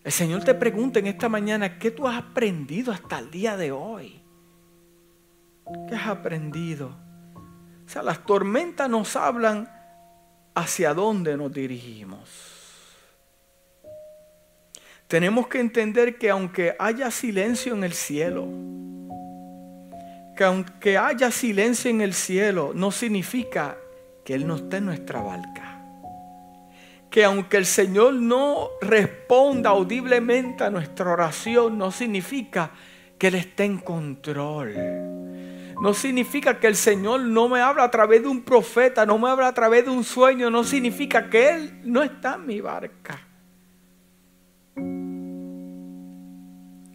El 0.04 0.12
Señor 0.12 0.44
te 0.44 0.54
pregunta 0.54 1.00
en 1.00 1.08
esta 1.08 1.30
mañana, 1.30 1.80
¿qué 1.80 1.92
tú 1.92 2.08
has 2.08 2.18
aprendido 2.18 2.92
hasta 2.92 3.20
el 3.20 3.32
día 3.32 3.58
de 3.58 3.72
hoy? 3.72 4.22
¿Qué 5.88 5.96
has 5.96 6.08
aprendido? 6.08 6.96
O 7.86 7.90
sea, 7.90 8.04
las 8.04 8.26
tormentas 8.26 8.90
nos 8.90 9.16
hablan 9.16 9.70
hacia 10.56 10.94
dónde 10.94 11.38
nos 11.38 11.52
dirigimos. 11.52 12.52
Tenemos 15.08 15.48
que 15.48 15.60
entender 15.60 16.18
que 16.18 16.30
aunque 16.30 16.76
haya 16.80 17.12
silencio 17.12 17.76
en 17.76 17.84
el 17.84 17.94
cielo, 17.94 18.48
que 20.36 20.44
aunque 20.44 20.98
haya 20.98 21.30
silencio 21.30 21.92
en 21.92 22.02
el 22.02 22.14
cielo, 22.14 22.72
no 22.74 22.92
significa 22.92 23.78
que 24.24 24.34
Él 24.34 24.48
no 24.48 24.56
esté 24.56 24.78
en 24.78 24.86
nuestra 24.86 25.22
barca. 25.22 25.80
Que 27.10 27.24
aunque 27.26 27.58
el 27.58 27.66
Señor 27.66 28.14
no 28.16 28.70
responda 28.82 29.72
audiblemente 29.72 30.64
a 30.64 30.70
nuestra 30.70 31.12
oración, 31.12 31.78
no 31.78 31.92
significa 31.92 32.72
que 33.18 33.28
Él 33.28 33.36
esté 33.36 33.66
en 33.66 33.78
control. 33.78 34.74
No 35.82 35.94
significa 35.94 36.60
que 36.60 36.68
el 36.68 36.76
Señor 36.76 37.22
no 37.22 37.50
me 37.50 37.60
habla 37.60 37.84
a 37.84 37.92
través 37.92 38.22
de 38.22 38.30
un 38.30 38.42
profeta, 38.42 39.06
no 39.06 39.18
me 39.18 39.30
habla 39.30 39.48
a 39.48 39.54
través 39.54 39.86
de 39.86 39.92
un 39.92 40.04
sueño, 40.04 40.50
no 40.50 40.64
significa 40.64 41.30
que 41.30 41.50
Él 41.50 41.82
no 41.84 42.02
está 42.02 42.36
en 42.36 42.46
mi 42.46 42.62
barca. 42.62 43.28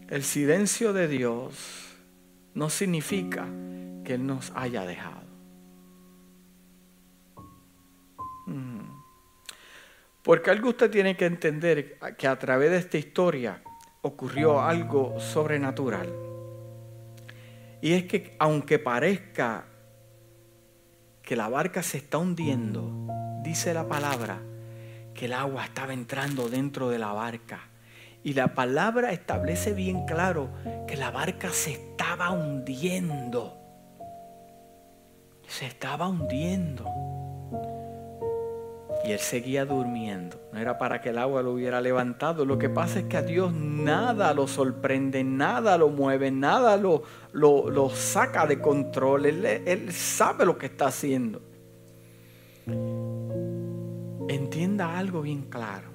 El 0.09 0.25
silencio 0.25 0.95
de 0.95 1.07
Dios 1.07 1.95
no 2.55 2.71
significa 2.71 3.47
que 4.05 4.15
Él 4.15 4.27
nos 4.27 4.51
haya 4.55 4.87
dejado. 4.87 5.28
Porque 10.29 10.51
algo 10.51 10.69
usted 10.69 10.91
tiene 10.91 11.17
que 11.17 11.25
entender 11.25 11.99
que 12.19 12.29
a 12.29 12.39
través 12.39 12.71
de 12.71 12.77
esta 12.77 12.99
historia 12.99 13.63
ocurrió 14.03 14.61
algo 14.61 15.19
sobrenatural. 15.19 16.13
Y 17.81 17.95
es 17.95 18.05
que 18.05 18.37
aunque 18.39 18.79
parezca 18.79 19.65
que 21.23 21.35
la 21.35 21.49
barca 21.49 21.83
se 21.83 21.97
está 21.97 22.19
hundiendo, 22.19 23.09
dice 23.43 23.73
la 23.73 23.89
palabra 23.89 24.43
que 25.15 25.25
el 25.25 25.33
agua 25.33 25.65
estaba 25.65 25.95
entrando 25.95 26.51
dentro 26.51 26.91
de 26.91 26.99
la 26.99 27.15
barca 27.15 27.71
Y 28.23 28.35
la 28.35 28.53
palabra 28.55 29.13
establece 29.13 29.73
bien 29.73 30.05
claro 30.05 30.51
que 30.87 30.99
la 30.99 31.11
barca 31.11 31.49
se 31.53 31.73
estaba 31.73 32.33
hundiendo. 32.33 33.57
Se 35.47 35.65
estaba 35.65 36.07
hundiendo. 36.07 37.18
Y 39.05 39.13
él 39.13 39.21
seguía 39.21 39.65
durmiendo. 39.65 40.41
No 40.53 40.59
era 40.59 40.79
para 40.79 41.01
que 41.01 41.11
el 41.11 41.19
agua 41.19 41.43
lo 41.43 41.53
hubiera 41.53 41.81
levantado. 41.81 42.45
Lo 42.45 42.59
que 42.59 42.69
pasa 42.69 43.01
es 43.01 43.05
que 43.07 43.17
a 43.17 43.23
Dios 43.23 43.53
nada 43.53 44.35
lo 44.35 44.49
sorprende, 44.49 45.23
nada 45.23 45.79
lo 45.79 45.89
mueve, 45.89 46.31
nada 46.31 46.77
lo, 46.77 47.05
lo, 47.33 47.91
saca 47.91 48.47
de 48.47 48.61
control. 48.61 49.27
Él, 49.27 49.47
él 49.47 49.93
sabe 49.93 50.45
lo 50.45 50.59
que 50.59 50.67
está 50.67 50.87
haciendo. 50.87 51.41
Entienda 54.29 54.99
algo 54.99 55.23
bien 55.23 55.43
claro. 55.43 55.89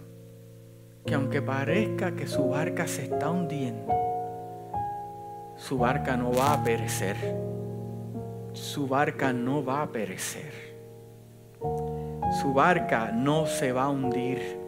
Que 1.06 1.16
aunque 1.16 1.42
parezca 1.42 2.16
que 2.16 2.28
su 2.28 2.48
barca 2.48 2.88
se 2.88 3.04
está 3.04 3.30
hundiendo, 3.30 3.92
su 5.58 5.78
barca 5.78 6.16
no 6.16 6.32
va 6.32 6.54
a 6.54 6.64
perecer. 6.64 7.18
Su 8.54 8.88
barca 8.88 9.34
no 9.34 9.66
va 9.66 9.82
a 9.82 9.92
perecer 9.92 10.74
su 12.42 12.54
barca 12.54 13.12
no 13.12 13.46
se 13.46 13.72
va 13.72 13.84
a 13.84 13.90
hundir. 13.90 14.60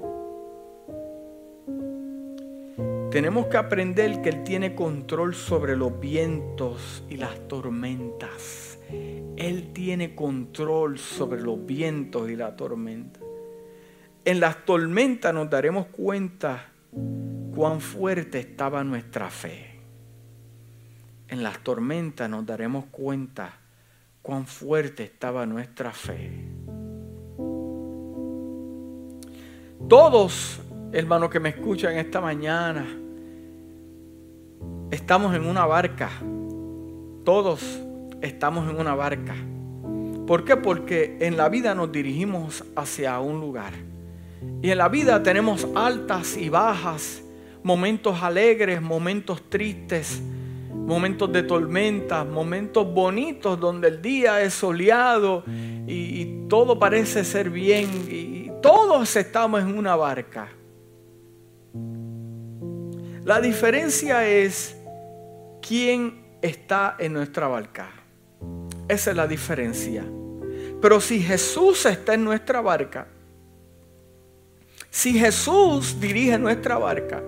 Tenemos 3.11 3.47
que 3.47 3.57
aprender 3.57 4.21
que 4.21 4.29
Él 4.29 4.43
tiene 4.43 4.75
control 4.75 5.35
sobre 5.35 5.75
los 5.75 5.99
vientos 5.99 7.03
y 7.09 7.17
las 7.17 7.47
tormentas. 7.47 8.77
Él 9.37 9.71
tiene 9.73 10.15
control 10.15 10.99
sobre 10.99 11.41
los 11.41 11.65
vientos 11.65 12.29
y 12.29 12.35
la 12.35 12.55
tormenta. 12.55 13.19
En 14.25 14.39
las 14.39 14.65
tormentas 14.65 15.33
nos 15.33 15.49
daremos 15.49 15.87
cuenta 15.87 16.71
cuán 17.55 17.79
fuerte 17.79 18.39
estaba 18.39 18.83
nuestra 18.83 19.29
fe. 19.29 19.79
En 21.27 21.41
las 21.41 21.59
tormentas 21.59 22.29
nos 22.29 22.45
daremos 22.45 22.85
cuenta 22.91 23.59
cuán 24.21 24.45
fuerte 24.45 25.03
estaba 25.03 25.45
nuestra 25.45 25.91
fe. 25.91 26.64
Todos, 29.87 30.59
hermanos 30.93 31.29
que 31.29 31.39
me 31.39 31.49
escuchan 31.49 31.95
esta 31.97 32.19
mañana, 32.19 32.87
estamos 34.89 35.35
en 35.35 35.45
una 35.45 35.67
barca. 35.67 36.09
Todos 37.23 37.61
estamos 38.19 38.67
en 38.67 38.79
una 38.79 38.95
barca. 38.95 39.35
¿Por 40.25 40.43
qué? 40.43 40.57
Porque 40.57 41.17
en 41.21 41.37
la 41.37 41.49
vida 41.49 41.75
nos 41.75 41.91
dirigimos 41.91 42.63
hacia 42.75 43.19
un 43.19 43.39
lugar. 43.39 43.73
Y 44.63 44.71
en 44.71 44.79
la 44.79 44.89
vida 44.89 45.21
tenemos 45.21 45.67
altas 45.75 46.35
y 46.35 46.49
bajas, 46.49 47.21
momentos 47.61 48.23
alegres, 48.23 48.81
momentos 48.81 49.43
tristes, 49.51 50.19
momentos 50.73 51.31
de 51.31 51.43
tormenta, 51.43 52.23
momentos 52.23 52.91
bonitos 52.91 53.59
donde 53.59 53.89
el 53.89 54.01
día 54.01 54.41
es 54.41 54.55
soleado 54.55 55.43
y, 55.87 56.33
todo 56.47 56.77
parece 56.77 57.23
ser 57.23 57.49
bien 57.49 58.44
todos 58.65 59.15
estamos 59.15 59.61
en 59.61 59.77
una 59.77 59.95
barca. 59.95 60.47
La 63.23 63.39
diferencia 63.39 64.27
es 64.27 64.75
quién 65.61 66.25
está 66.41 66.95
en 66.97 67.13
nuestra 67.13 67.47
barca. 67.47 67.91
Esa 68.87 69.11
es 69.11 69.15
la 69.15 69.27
diferencia. 69.27 70.03
Pero 70.81 70.99
si 70.99 71.21
Jesús 71.21 71.85
está 71.85 72.15
en 72.15 72.23
nuestra 72.23 72.59
barca, 72.59 73.05
si 74.89 75.13
Jesús 75.13 75.99
dirige 75.99 76.39
nuestra 76.39 76.79
barca, 76.79 77.21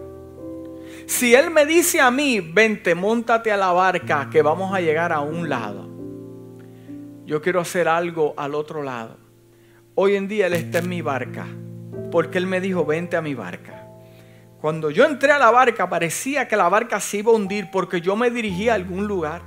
si 1.06 1.36
Él 1.36 1.51
me 1.51 1.67
dice 1.67 2.01
a 2.01 2.10
mí, 2.10 2.39
vente, 2.39 2.96
montate 2.96 3.51
a 3.51 3.58
la 3.58 3.72
barca 3.74 4.27
que 4.32 4.41
vamos 4.41 4.74
a 4.74 4.82
llegar 4.82 5.13
a 5.13 5.20
un 5.20 5.48
lado, 5.48 5.88
yo 7.27 7.44
quiero 7.44 7.60
hacer 7.60 7.88
algo 7.88 8.34
al 8.38 8.56
otro 8.56 8.82
lado. 8.82 9.26
Hoy 9.99 10.15
en 10.15 10.27
día 10.27 10.45
Él 10.45 10.53
está 10.53 10.77
en 10.77 10.89
mi 10.89 11.01
barca, 11.01 11.47
porque 12.12 12.38
Él 12.38 12.45
me 12.45 12.62
dijo, 12.62 12.86
vente 12.86 13.17
a 13.17 13.21
mi 13.23 13.33
barca. 13.33 13.88
Cuando 14.62 14.91
yo 14.91 15.05
entré 15.05 15.31
a 15.31 15.39
la 15.39 15.49
barca 15.49 15.89
parecía 15.89 16.47
que 16.47 16.55
la 16.55 16.69
barca 16.69 16.99
se 16.99 17.17
iba 17.17 17.31
a 17.31 17.36
hundir 17.36 17.71
porque 17.71 17.99
yo 17.99 18.15
me 18.15 18.29
dirigía 18.29 18.73
a 18.73 18.75
algún 18.75 19.07
lugar. 19.07 19.41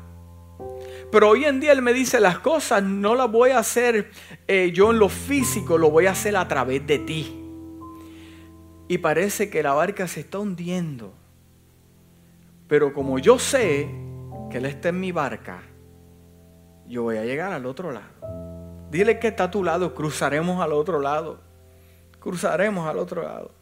Pero 1.12 1.28
hoy 1.28 1.44
en 1.44 1.60
día 1.60 1.70
Él 1.70 1.82
me 1.82 1.92
dice, 1.92 2.18
las 2.18 2.40
cosas 2.40 2.82
no 2.82 3.14
las 3.14 3.30
voy 3.30 3.50
a 3.50 3.60
hacer 3.60 4.10
eh, 4.48 4.72
yo 4.74 4.90
en 4.90 4.98
lo 4.98 5.08
físico, 5.08 5.78
lo 5.78 5.88
voy 5.88 6.06
a 6.06 6.10
hacer 6.10 6.36
a 6.36 6.48
través 6.48 6.84
de 6.84 6.98
ti. 6.98 7.44
Y 8.88 8.98
parece 8.98 9.50
que 9.50 9.62
la 9.62 9.74
barca 9.74 10.08
se 10.08 10.18
está 10.18 10.40
hundiendo. 10.40 11.14
Pero 12.66 12.92
como 12.92 13.20
yo 13.20 13.38
sé 13.38 13.88
que 14.50 14.58
Él 14.58 14.66
está 14.66 14.88
en 14.88 14.98
mi 14.98 15.12
barca, 15.12 15.62
yo 16.88 17.04
voy 17.04 17.18
a 17.18 17.24
llegar 17.24 17.52
al 17.52 17.66
otro 17.66 17.92
lado. 17.92 18.49
Dile 18.90 19.18
que 19.20 19.28
está 19.28 19.44
a 19.44 19.50
tu 19.50 19.62
lado, 19.62 19.94
cruzaremos 19.94 20.60
al 20.60 20.72
otro 20.72 21.00
lado. 21.00 21.38
Cruzaremos 22.18 22.86
al 22.88 22.98
otro 22.98 23.22
lado. 23.22 23.52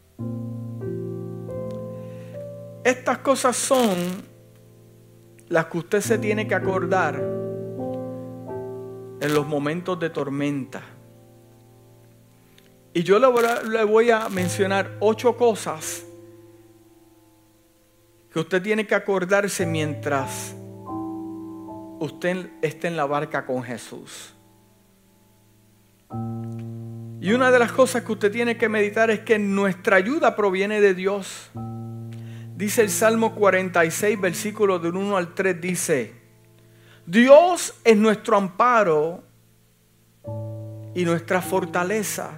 Estas 2.83 3.19
cosas 3.19 3.55
son 3.55 4.23
las 5.47 5.65
que 5.67 5.77
usted 5.77 6.01
se 6.01 6.17
tiene 6.17 6.47
que 6.47 6.55
acordar 6.55 7.15
en 9.21 9.33
los 9.33 9.45
momentos 9.45 9.99
de 9.99 10.09
tormenta. 10.09 10.81
Y 12.93 13.03
yo 13.03 13.19
le 13.19 13.83
voy 13.83 14.09
a 14.09 14.29
mencionar 14.29 14.97
ocho 14.99 15.37
cosas 15.37 16.03
que 18.33 18.39
usted 18.39 18.61
tiene 18.61 18.87
que 18.87 18.95
acordarse 18.95 19.65
mientras 19.65 20.55
usted 21.99 22.49
esté 22.61 22.87
en 22.87 22.97
la 22.97 23.05
barca 23.05 23.45
con 23.45 23.61
Jesús. 23.61 24.33
Y 26.11 27.33
una 27.33 27.51
de 27.51 27.59
las 27.59 27.71
cosas 27.71 28.03
que 28.03 28.11
usted 28.11 28.31
tiene 28.31 28.57
que 28.57 28.69
meditar 28.69 29.11
es 29.11 29.19
que 29.19 29.37
nuestra 29.37 29.97
ayuda 29.97 30.35
proviene 30.35 30.81
de 30.81 30.93
Dios. 30.93 31.51
Dice 32.55 32.81
el 32.81 32.89
Salmo 32.89 33.35
46, 33.35 34.19
versículo 34.19 34.79
del 34.79 34.95
1 34.95 35.17
al 35.17 35.33
3, 35.33 35.61
dice, 35.61 36.13
Dios 37.05 37.75
es 37.83 37.97
nuestro 37.97 38.37
amparo 38.37 39.23
y 40.93 41.03
nuestra 41.05 41.41
fortaleza. 41.41 42.31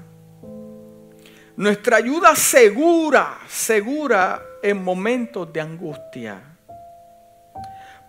Nuestra 1.58 1.98
ayuda 1.98 2.36
segura, 2.36 3.40
segura 3.48 4.42
en 4.64 4.84
momentos 4.84 5.52
de 5.52 5.62
angustia. 5.62 6.42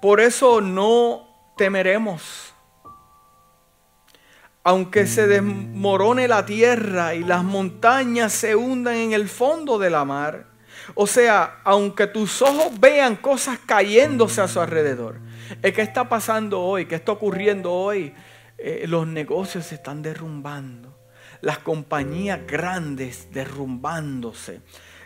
Por 0.00 0.20
eso 0.20 0.60
no 0.60 1.52
temeremos. 1.56 2.51
Aunque 4.64 5.06
se 5.06 5.26
desmorone 5.26 6.28
la 6.28 6.46
tierra 6.46 7.14
y 7.14 7.24
las 7.24 7.42
montañas 7.42 8.32
se 8.32 8.54
hundan 8.54 8.94
en 8.94 9.12
el 9.12 9.28
fondo 9.28 9.78
de 9.78 9.90
la 9.90 10.04
mar. 10.04 10.46
O 10.94 11.06
sea, 11.06 11.60
aunque 11.64 12.06
tus 12.06 12.42
ojos 12.42 12.78
vean 12.78 13.16
cosas 13.16 13.58
cayéndose 13.66 14.40
a 14.40 14.48
su 14.48 14.60
alrededor. 14.60 15.20
¿Qué 15.60 15.82
está 15.82 16.08
pasando 16.08 16.60
hoy? 16.60 16.86
¿Qué 16.86 16.94
está 16.94 17.12
ocurriendo 17.12 17.72
hoy? 17.72 18.14
Eh, 18.58 18.84
los 18.86 19.06
negocios 19.06 19.66
se 19.66 19.74
están 19.76 20.02
derrumbando. 20.02 20.96
Las 21.40 21.58
compañías 21.58 22.40
grandes 22.46 23.28
derrumbándose 23.32 24.60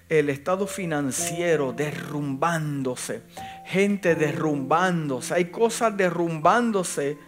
el 0.09 0.31
estado 0.31 0.67
financiero 0.67 1.73
derrumbándose, 1.73 3.23
gente 3.65 4.15
derrumbándose, 4.15 5.35
hay 5.35 5.47
cosas 5.47 5.97
derrumbándose 5.97 7.19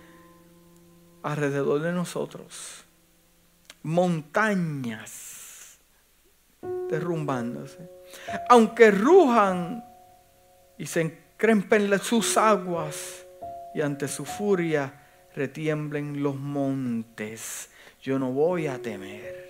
alrededor 1.23 1.81
de 1.83 1.93
nosotros, 1.93 2.85
montañas 3.83 5.79
derrumbándose. 6.89 7.89
Aunque 8.49 8.91
rujan 8.91 9.85
y 10.77 10.87
se 10.87 11.01
encrempen 11.03 11.99
sus 11.99 12.37
aguas 12.37 13.25
y 13.75 13.81
ante 13.81 14.09
su 14.09 14.25
furia 14.25 14.93
retiemblen 15.35 16.23
los 16.23 16.37
montes, 16.37 17.71
yo 18.03 18.19
no 18.19 18.33
voy 18.33 18.67
a 18.67 18.81
temer. 18.81 19.48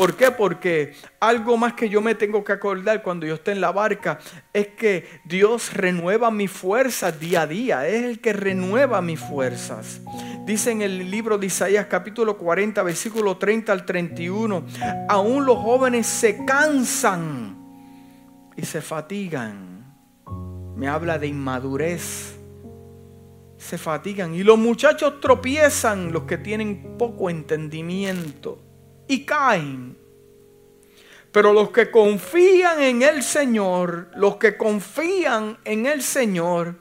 ¿Por 0.00 0.16
qué? 0.16 0.30
Porque 0.30 0.94
algo 1.20 1.58
más 1.58 1.74
que 1.74 1.90
yo 1.90 2.00
me 2.00 2.14
tengo 2.14 2.42
que 2.42 2.52
acordar 2.52 3.02
cuando 3.02 3.26
yo 3.26 3.34
esté 3.34 3.52
en 3.52 3.60
la 3.60 3.70
barca 3.70 4.18
es 4.50 4.68
que 4.68 5.20
Dios 5.26 5.74
renueva 5.74 6.30
mis 6.30 6.50
fuerzas 6.50 7.20
día 7.20 7.42
a 7.42 7.46
día. 7.46 7.86
Es 7.86 8.04
el 8.04 8.18
que 8.18 8.32
renueva 8.32 9.02
mis 9.02 9.20
fuerzas. 9.20 10.00
Dice 10.46 10.70
en 10.70 10.80
el 10.80 11.10
libro 11.10 11.36
de 11.36 11.48
Isaías 11.48 11.84
capítulo 11.84 12.38
40, 12.38 12.82
versículo 12.82 13.36
30 13.36 13.72
al 13.72 13.84
31, 13.84 14.64
aún 15.06 15.44
los 15.44 15.58
jóvenes 15.58 16.06
se 16.06 16.46
cansan 16.46 17.58
y 18.56 18.64
se 18.64 18.80
fatigan. 18.80 19.84
Me 20.76 20.88
habla 20.88 21.18
de 21.18 21.26
inmadurez. 21.26 22.38
Se 23.58 23.76
fatigan 23.76 24.34
y 24.34 24.44
los 24.44 24.56
muchachos 24.56 25.20
tropiezan, 25.20 26.10
los 26.10 26.22
que 26.22 26.38
tienen 26.38 26.96
poco 26.96 27.28
entendimiento 27.28 28.69
y 29.10 29.24
caen. 29.24 29.98
Pero 31.32 31.52
los 31.52 31.70
que 31.70 31.90
confían 31.90 32.80
en 32.80 33.02
el 33.02 33.22
Señor, 33.24 34.08
los 34.14 34.36
que 34.36 34.56
confían 34.56 35.58
en 35.64 35.86
el 35.86 36.02
Señor, 36.02 36.76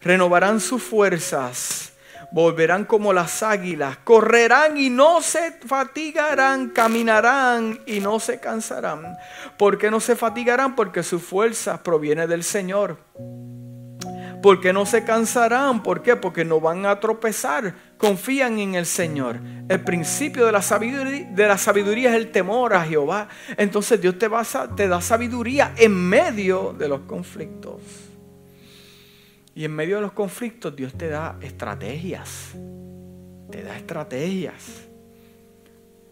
renovarán 0.00 0.60
sus 0.60 0.82
fuerzas, 0.82 1.92
volverán 2.30 2.84
como 2.84 3.12
las 3.12 3.42
águilas, 3.42 3.98
correrán 4.04 4.76
y 4.76 4.88
no 4.88 5.20
se 5.20 5.58
fatigarán, 5.66 6.70
caminarán 6.70 7.80
y 7.86 7.98
no 7.98 8.20
se 8.20 8.38
cansarán. 8.38 9.16
¿Por 9.58 9.78
qué 9.78 9.90
no 9.90 9.98
se 9.98 10.14
fatigarán? 10.14 10.76
Porque 10.76 11.02
su 11.02 11.18
fuerza 11.18 11.82
proviene 11.82 12.28
del 12.28 12.44
Señor. 12.44 12.98
Porque 14.42 14.72
no 14.72 14.86
se 14.86 15.04
cansarán. 15.04 15.82
¿Por 15.82 16.02
qué? 16.02 16.16
Porque 16.16 16.44
no 16.44 16.60
van 16.60 16.86
a 16.86 17.00
tropezar. 17.00 17.74
Confían 17.98 18.58
en 18.58 18.74
el 18.74 18.86
Señor. 18.86 19.40
El 19.68 19.80
principio 19.82 20.46
de 20.46 20.52
la 20.52 20.62
sabiduría, 20.62 22.10
es 22.10 22.16
el 22.16 22.30
temor 22.30 22.74
a 22.74 22.84
Jehová. 22.84 23.28
Entonces 23.56 24.00
Dios 24.00 24.18
te, 24.18 24.28
va 24.28 24.40
a, 24.40 24.74
te 24.74 24.88
da 24.88 25.00
sabiduría 25.00 25.72
en 25.76 25.92
medio 25.92 26.74
de 26.76 26.88
los 26.88 27.00
conflictos. 27.00 27.80
Y 29.54 29.64
en 29.64 29.74
medio 29.74 29.96
de 29.96 30.02
los 30.02 30.12
conflictos 30.12 30.74
Dios 30.74 30.92
te 30.94 31.08
da 31.08 31.36
estrategias. 31.40 32.54
Te 33.50 33.62
da 33.62 33.76
estrategias. 33.76 34.88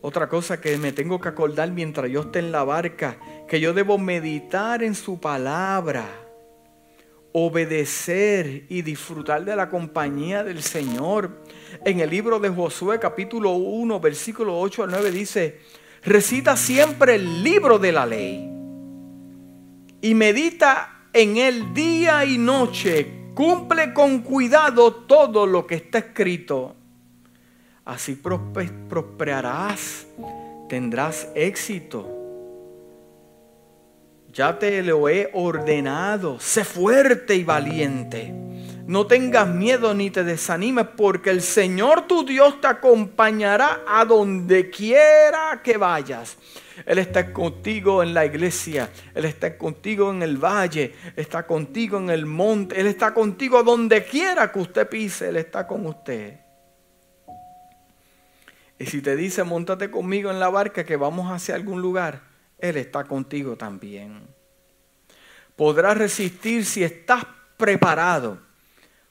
Otra 0.00 0.28
cosa 0.28 0.60
que 0.60 0.76
me 0.78 0.92
tengo 0.92 1.20
que 1.20 1.28
acordar 1.28 1.70
mientras 1.70 2.10
yo 2.10 2.22
esté 2.22 2.40
en 2.40 2.52
la 2.52 2.64
barca, 2.64 3.18
que 3.46 3.60
yo 3.60 3.72
debo 3.72 3.98
meditar 3.98 4.82
en 4.82 4.94
su 4.94 5.20
palabra 5.20 6.21
obedecer 7.32 8.66
y 8.68 8.82
disfrutar 8.82 9.44
de 9.44 9.56
la 9.56 9.68
compañía 9.68 10.44
del 10.44 10.62
Señor. 10.62 11.42
En 11.84 12.00
el 12.00 12.10
libro 12.10 12.38
de 12.38 12.50
Josué 12.50 12.98
capítulo 12.98 13.52
1 13.52 14.00
versículo 14.00 14.58
8 14.60 14.84
al 14.84 14.90
9 14.90 15.10
dice, 15.10 15.60
recita 16.04 16.56
siempre 16.56 17.16
el 17.16 17.42
libro 17.42 17.78
de 17.78 17.92
la 17.92 18.06
ley 18.06 18.50
y 20.00 20.14
medita 20.14 21.06
en 21.12 21.36
él 21.36 21.74
día 21.74 22.24
y 22.24 22.38
noche, 22.38 23.30
cumple 23.34 23.92
con 23.92 24.20
cuidado 24.20 24.92
todo 24.94 25.46
lo 25.46 25.66
que 25.66 25.76
está 25.76 25.98
escrito. 25.98 26.74
Así 27.84 28.14
prosperarás, 28.14 30.06
tendrás 30.68 31.28
éxito 31.34 32.21
ya 34.32 34.58
te 34.58 34.82
lo 34.82 35.08
he 35.08 35.30
ordenado. 35.34 36.40
Sé 36.40 36.64
fuerte 36.64 37.34
y 37.34 37.44
valiente. 37.44 38.32
No 38.86 39.06
tengas 39.06 39.46
miedo 39.48 39.94
ni 39.94 40.10
te 40.10 40.24
desanimes 40.24 40.86
porque 40.96 41.30
el 41.30 41.42
Señor 41.42 42.08
tu 42.08 42.24
Dios 42.24 42.60
te 42.60 42.66
acompañará 42.66 43.82
a 43.86 44.04
donde 44.04 44.70
quiera 44.70 45.60
que 45.62 45.76
vayas. 45.76 46.36
Él 46.84 46.98
está 46.98 47.32
contigo 47.32 48.02
en 48.02 48.14
la 48.14 48.24
iglesia, 48.24 48.90
Él 49.14 49.26
está 49.26 49.56
contigo 49.56 50.10
en 50.10 50.22
el 50.22 50.38
valle, 50.38 50.94
está 51.14 51.46
contigo 51.46 51.98
en 51.98 52.10
el 52.10 52.26
monte, 52.26 52.80
Él 52.80 52.86
está 52.86 53.14
contigo 53.14 53.62
donde 53.62 54.04
quiera 54.04 54.50
que 54.50 54.58
usted 54.58 54.88
pise, 54.88 55.28
Él 55.28 55.36
está 55.36 55.66
con 55.66 55.86
usted. 55.86 56.40
Y 58.78 58.86
si 58.86 59.00
te 59.00 59.14
dice, 59.14 59.44
montate 59.44 59.90
conmigo 59.90 60.30
en 60.30 60.40
la 60.40 60.48
barca 60.48 60.84
que 60.84 60.96
vamos 60.96 61.30
hacia 61.30 61.54
algún 61.54 61.80
lugar, 61.80 62.31
él 62.62 62.78
está 62.78 63.04
contigo 63.04 63.56
también. 63.56 64.22
Podrás 65.56 65.98
resistir 65.98 66.64
si 66.64 66.82
estás 66.82 67.26
preparado. 67.58 68.38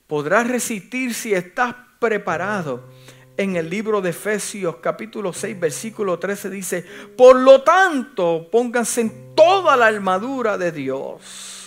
Podrás 0.08 0.48
resistir 0.48 1.14
si 1.14 1.34
estás 1.34 1.76
preparado. 2.00 2.90
En 3.38 3.56
el 3.56 3.70
libro 3.70 4.02
de 4.02 4.10
Efesios 4.10 4.78
capítulo 4.78 5.34
6 5.34 5.60
versículo 5.60 6.18
13 6.18 6.50
dice, 6.50 6.86
por 7.18 7.36
lo 7.36 7.62
tanto, 7.62 8.50
pónganse 8.52 9.02
en 9.02 9.36
toda 9.36 9.76
la 9.78 9.88
armadura 9.88 10.58
de 10.58 10.72
Dios 10.72 11.61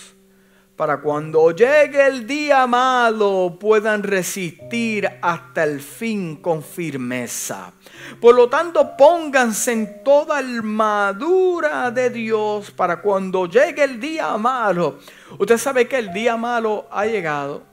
para 0.75 0.99
cuando 0.99 1.51
llegue 1.51 2.05
el 2.05 2.27
día 2.27 2.67
malo 2.67 3.57
puedan 3.59 4.03
resistir 4.03 5.09
hasta 5.21 5.63
el 5.63 5.79
fin 5.79 6.37
con 6.37 6.61
firmeza. 6.61 7.71
Por 8.19 8.35
lo 8.35 8.49
tanto, 8.49 8.97
pónganse 8.97 9.71
en 9.71 10.03
toda 10.03 10.39
armadura 10.39 11.91
de 11.91 12.09
Dios 12.09 12.71
para 12.71 13.01
cuando 13.01 13.45
llegue 13.45 13.83
el 13.83 13.99
día 13.99 14.35
malo. 14.37 14.99
Usted 15.39 15.57
sabe 15.57 15.87
que 15.87 15.97
el 15.97 16.11
día 16.11 16.35
malo 16.35 16.87
ha 16.91 17.05
llegado 17.05 17.63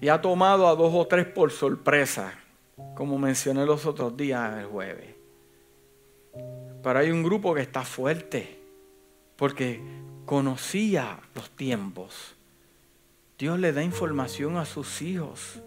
y 0.00 0.08
ha 0.08 0.20
tomado 0.20 0.68
a 0.68 0.76
dos 0.76 0.92
o 0.94 1.06
tres 1.08 1.26
por 1.26 1.50
sorpresa, 1.50 2.34
como 2.94 3.18
mencioné 3.18 3.66
los 3.66 3.84
otros 3.84 4.16
días 4.16 4.58
el 4.58 4.66
jueves. 4.66 5.14
Pero 6.82 6.98
hay 7.00 7.10
un 7.10 7.24
grupo 7.24 7.52
que 7.52 7.62
está 7.62 7.82
fuerte 7.82 8.58
porque 9.38 9.80
conocía 10.28 11.18
los 11.34 11.48
tiempos. 11.48 12.36
Dios 13.38 13.58
le 13.58 13.72
da 13.72 13.82
información 13.82 14.58
a 14.58 14.66
sus 14.66 15.00
hijos. 15.00 15.58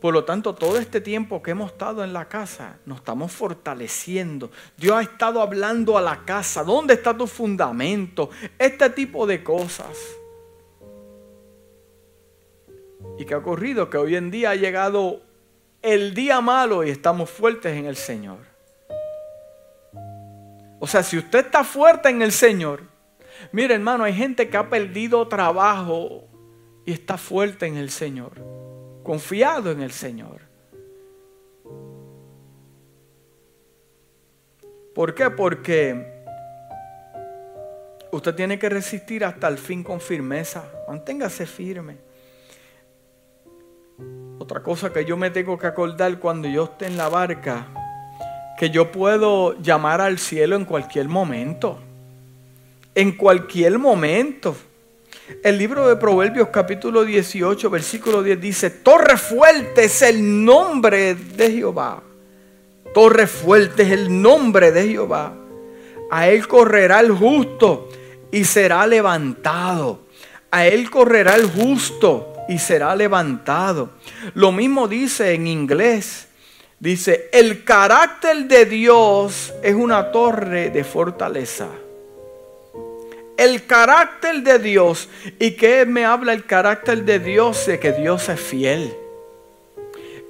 Por 0.00 0.14
lo 0.14 0.24
tanto, 0.24 0.54
todo 0.54 0.78
este 0.78 1.00
tiempo 1.00 1.42
que 1.42 1.50
hemos 1.50 1.72
estado 1.72 2.04
en 2.04 2.12
la 2.12 2.28
casa, 2.28 2.78
nos 2.86 2.98
estamos 2.98 3.32
fortaleciendo. 3.32 4.52
Dios 4.76 4.96
ha 4.96 5.02
estado 5.02 5.42
hablando 5.42 5.98
a 5.98 6.00
la 6.00 6.24
casa. 6.24 6.62
¿Dónde 6.62 6.94
está 6.94 7.16
tu 7.16 7.26
fundamento? 7.26 8.30
Este 8.60 8.90
tipo 8.90 9.26
de 9.26 9.42
cosas. 9.42 9.98
¿Y 13.18 13.24
qué 13.24 13.34
ha 13.34 13.38
ocurrido? 13.38 13.90
Que 13.90 13.96
hoy 13.96 14.14
en 14.14 14.30
día 14.30 14.50
ha 14.50 14.54
llegado 14.54 15.20
el 15.82 16.14
día 16.14 16.40
malo 16.40 16.84
y 16.84 16.90
estamos 16.90 17.28
fuertes 17.28 17.76
en 17.76 17.86
el 17.86 17.96
Señor. 17.96 18.38
O 20.78 20.86
sea, 20.86 21.02
si 21.02 21.18
usted 21.18 21.46
está 21.46 21.64
fuerte 21.64 22.08
en 22.10 22.22
el 22.22 22.30
Señor, 22.30 22.93
Mira, 23.52 23.74
hermano, 23.74 24.04
hay 24.04 24.14
gente 24.14 24.48
que 24.48 24.56
ha 24.56 24.68
perdido 24.68 25.26
trabajo 25.28 26.24
y 26.84 26.92
está 26.92 27.16
fuerte 27.16 27.66
en 27.66 27.76
el 27.76 27.90
Señor, 27.90 28.32
confiado 29.02 29.70
en 29.70 29.82
el 29.82 29.92
Señor. 29.92 30.42
¿Por 34.94 35.14
qué? 35.14 35.30
Porque 35.30 36.22
usted 38.12 38.34
tiene 38.34 38.58
que 38.58 38.68
resistir 38.68 39.24
hasta 39.24 39.48
el 39.48 39.58
fin 39.58 39.82
con 39.82 40.00
firmeza. 40.00 40.64
Manténgase 40.86 41.46
firme. 41.46 41.98
Otra 44.38 44.62
cosa 44.62 44.92
que 44.92 45.04
yo 45.04 45.16
me 45.16 45.30
tengo 45.30 45.58
que 45.58 45.66
acordar 45.66 46.18
cuando 46.20 46.48
yo 46.48 46.64
esté 46.64 46.86
en 46.86 46.96
la 46.96 47.08
barca, 47.08 47.66
que 48.58 48.70
yo 48.70 48.92
puedo 48.92 49.60
llamar 49.60 50.00
al 50.00 50.18
cielo 50.18 50.54
en 50.54 50.64
cualquier 50.64 51.08
momento 51.08 51.78
en 52.94 53.12
cualquier 53.12 53.78
momento. 53.78 54.56
El 55.42 55.58
libro 55.58 55.88
de 55.88 55.96
Proverbios 55.96 56.48
capítulo 56.48 57.04
18, 57.04 57.70
versículo 57.70 58.22
10 58.22 58.40
dice, 58.40 58.70
Torre 58.70 59.16
fuerte 59.16 59.84
es 59.84 60.02
el 60.02 60.44
nombre 60.44 61.14
de 61.14 61.50
Jehová. 61.50 62.02
Torre 62.92 63.26
fuerte 63.26 63.82
es 63.84 63.92
el 63.92 64.22
nombre 64.22 64.70
de 64.70 64.88
Jehová. 64.88 65.32
A 66.10 66.28
él 66.28 66.46
correrá 66.46 67.00
el 67.00 67.12
justo 67.12 67.88
y 68.30 68.44
será 68.44 68.86
levantado. 68.86 70.00
A 70.50 70.66
él 70.66 70.90
correrá 70.90 71.34
el 71.34 71.46
justo 71.50 72.34
y 72.48 72.58
será 72.58 72.94
levantado. 72.94 73.90
Lo 74.34 74.52
mismo 74.52 74.86
dice 74.86 75.32
en 75.32 75.46
inglés. 75.46 76.28
Dice, 76.78 77.30
el 77.32 77.64
carácter 77.64 78.44
de 78.44 78.66
Dios 78.66 79.54
es 79.62 79.74
una 79.74 80.12
torre 80.12 80.68
de 80.68 80.84
fortaleza 80.84 81.68
el 83.36 83.66
carácter 83.66 84.42
de 84.42 84.58
Dios. 84.58 85.08
¿Y 85.38 85.52
qué 85.52 85.86
me 85.86 86.04
habla 86.04 86.32
el 86.32 86.44
carácter 86.44 87.04
de 87.04 87.18
Dios? 87.18 87.66
De 87.66 87.78
que 87.78 87.92
Dios 87.92 88.28
es 88.28 88.40
fiel. 88.40 88.94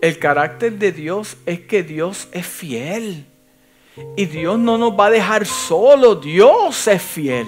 El 0.00 0.18
carácter 0.18 0.72
de 0.72 0.92
Dios 0.92 1.36
es 1.46 1.60
que 1.60 1.82
Dios 1.82 2.28
es 2.32 2.46
fiel. 2.46 3.26
Y 4.16 4.26
Dios 4.26 4.58
no 4.58 4.76
nos 4.76 4.98
va 4.98 5.06
a 5.06 5.10
dejar 5.10 5.46
solo. 5.46 6.16
Dios 6.16 6.86
es 6.88 7.02
fiel. 7.02 7.46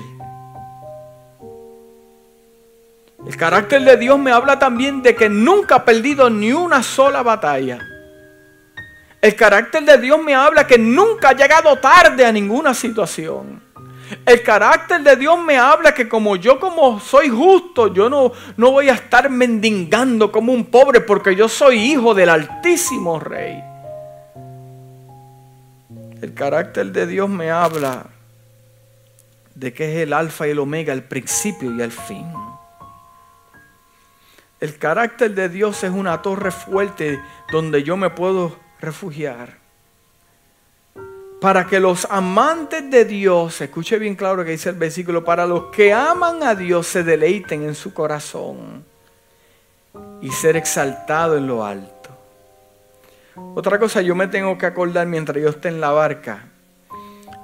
El 3.26 3.36
carácter 3.36 3.82
de 3.82 3.96
Dios 3.96 4.18
me 4.18 4.30
habla 4.30 4.58
también 4.58 5.02
de 5.02 5.16
que 5.16 5.28
nunca 5.28 5.76
ha 5.76 5.84
perdido 5.84 6.30
ni 6.30 6.52
una 6.52 6.82
sola 6.82 7.22
batalla. 7.22 7.80
El 9.20 9.34
carácter 9.34 9.82
de 9.82 9.98
Dios 9.98 10.22
me 10.22 10.34
habla 10.34 10.66
que 10.66 10.78
nunca 10.78 11.30
ha 11.30 11.32
llegado 11.32 11.76
tarde 11.76 12.24
a 12.24 12.30
ninguna 12.30 12.72
situación. 12.72 13.65
El 14.24 14.42
carácter 14.42 15.02
de 15.02 15.16
Dios 15.16 15.38
me 15.42 15.56
habla 15.56 15.94
que 15.94 16.08
como 16.08 16.36
yo 16.36 16.60
como 16.60 17.00
soy 17.00 17.28
justo, 17.28 17.92
yo 17.92 18.08
no, 18.08 18.32
no 18.56 18.70
voy 18.70 18.88
a 18.88 18.94
estar 18.94 19.28
mendigando 19.30 20.30
como 20.30 20.52
un 20.52 20.66
pobre 20.66 21.00
porque 21.00 21.34
yo 21.34 21.48
soy 21.48 21.78
hijo 21.78 22.14
del 22.14 22.28
altísimo 22.28 23.18
rey. 23.18 23.62
El 26.22 26.34
carácter 26.34 26.92
de 26.92 27.06
Dios 27.06 27.28
me 27.28 27.50
habla 27.50 28.06
de 29.54 29.72
que 29.72 29.92
es 29.92 30.02
el 30.02 30.12
alfa 30.12 30.46
y 30.46 30.50
el 30.50 30.58
omega, 30.58 30.92
el 30.92 31.02
principio 31.02 31.74
y 31.74 31.82
el 31.82 31.92
fin. 31.92 32.26
El 34.60 34.78
carácter 34.78 35.34
de 35.34 35.48
Dios 35.48 35.84
es 35.84 35.90
una 35.90 36.22
torre 36.22 36.50
fuerte 36.50 37.20
donde 37.52 37.82
yo 37.82 37.96
me 37.96 38.10
puedo 38.10 38.56
refugiar. 38.80 39.65
Para 41.40 41.66
que 41.66 41.80
los 41.80 42.06
amantes 42.10 42.90
de 42.90 43.04
Dios, 43.04 43.60
escuche 43.60 43.98
bien 43.98 44.14
claro 44.14 44.44
que 44.44 44.52
dice 44.52 44.70
el 44.70 44.76
versículo, 44.76 45.24
para 45.24 45.46
los 45.46 45.66
que 45.66 45.92
aman 45.92 46.42
a 46.42 46.54
Dios 46.54 46.86
se 46.86 47.02
deleiten 47.02 47.62
en 47.62 47.74
su 47.74 47.92
corazón 47.92 48.84
y 50.20 50.30
ser 50.30 50.56
exaltado 50.56 51.36
en 51.36 51.46
lo 51.46 51.64
alto. 51.64 52.10
Otra 53.54 53.78
cosa 53.78 54.00
yo 54.00 54.14
me 54.14 54.28
tengo 54.28 54.56
que 54.56 54.66
acordar 54.66 55.06
mientras 55.06 55.42
yo 55.42 55.50
esté 55.50 55.68
en 55.68 55.80
la 55.80 55.90
barca 55.90 56.48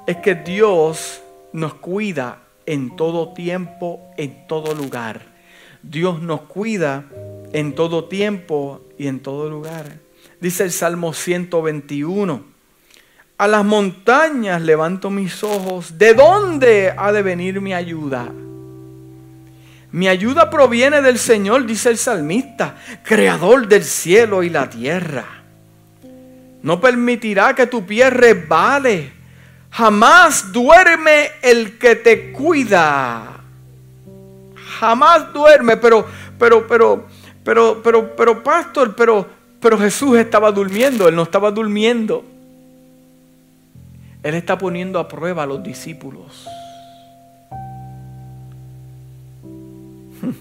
es 0.05 0.17
que 0.17 0.35
Dios 0.35 1.21
nos 1.53 1.75
cuida 1.75 2.39
en 2.65 2.95
todo 2.95 3.33
tiempo, 3.33 4.01
en 4.17 4.47
todo 4.47 4.73
lugar. 4.73 5.21
Dios 5.81 6.21
nos 6.21 6.41
cuida 6.41 7.05
en 7.51 7.75
todo 7.75 8.05
tiempo 8.05 8.81
y 8.97 9.07
en 9.07 9.19
todo 9.19 9.49
lugar. 9.49 9.99
Dice 10.39 10.63
el 10.63 10.71
Salmo 10.71 11.13
121. 11.13 12.52
A 13.37 13.47
las 13.47 13.65
montañas 13.65 14.61
levanto 14.61 15.09
mis 15.09 15.43
ojos. 15.43 15.97
¿De 15.97 16.13
dónde 16.13 16.93
ha 16.95 17.11
de 17.11 17.21
venir 17.21 17.59
mi 17.61 17.73
ayuda? 17.73 18.29
Mi 19.91 20.07
ayuda 20.07 20.49
proviene 20.49 21.01
del 21.01 21.19
Señor, 21.19 21.65
dice 21.65 21.89
el 21.89 21.97
salmista, 21.97 22.77
creador 23.03 23.67
del 23.67 23.83
cielo 23.83 24.41
y 24.41 24.49
la 24.49 24.69
tierra. 24.69 25.25
No 26.63 26.79
permitirá 26.81 27.53
que 27.53 27.67
tu 27.67 27.85
pie 27.85 28.09
resbale. 28.09 29.11
Jamás 29.69 30.51
duerme 30.51 31.31
el 31.41 31.77
que 31.77 31.95
te 31.95 32.31
cuida. 32.31 33.41
Jamás 34.79 35.31
duerme, 35.33 35.77
pero, 35.77 36.07
pero, 36.39 36.65
pero, 36.67 37.05
pero, 37.43 37.81
pero, 37.83 38.15
pero, 38.15 38.43
pastor, 38.43 38.95
pero, 38.95 39.27
pero 39.59 39.77
Jesús 39.77 40.17
estaba 40.17 40.51
durmiendo, 40.51 41.07
él 41.07 41.15
no 41.15 41.23
estaba 41.23 41.51
durmiendo. 41.51 42.32
Él 44.23 44.35
está 44.35 44.57
poniendo 44.57 44.97
a 44.99 45.07
prueba 45.07 45.43
a 45.43 45.45
los 45.45 45.61
discípulos. 45.61 46.47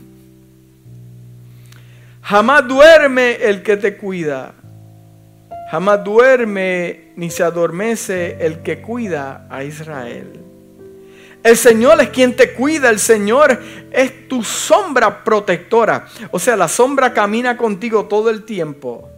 Jamás 2.23 2.66
duerme 2.68 3.33
el 3.33 3.62
que 3.62 3.77
te 3.77 3.97
cuida. 3.97 4.55
Jamás 5.71 6.05
duerme 6.05 7.12
ni 7.16 7.29
se 7.31 7.42
adormece 7.42 8.37
el 8.40 8.61
que 8.62 8.81
cuida 8.81 9.47
a 9.51 9.64
Israel. 9.64 10.40
El 11.42 11.57
Señor 11.57 12.01
es 12.01 12.11
quien 12.11 12.37
te 12.37 12.53
cuida, 12.53 12.88
el 12.88 13.01
Señor 13.01 13.61
es 13.90 14.29
tu 14.29 14.45
sombra 14.45 15.25
protectora. 15.25 16.07
O 16.31 16.38
sea, 16.38 16.57
la 16.57 16.68
sombra 16.68 17.12
camina 17.12 17.57
contigo 17.57 18.05
todo 18.05 18.31
el 18.31 18.45
tiempo. 18.45 19.12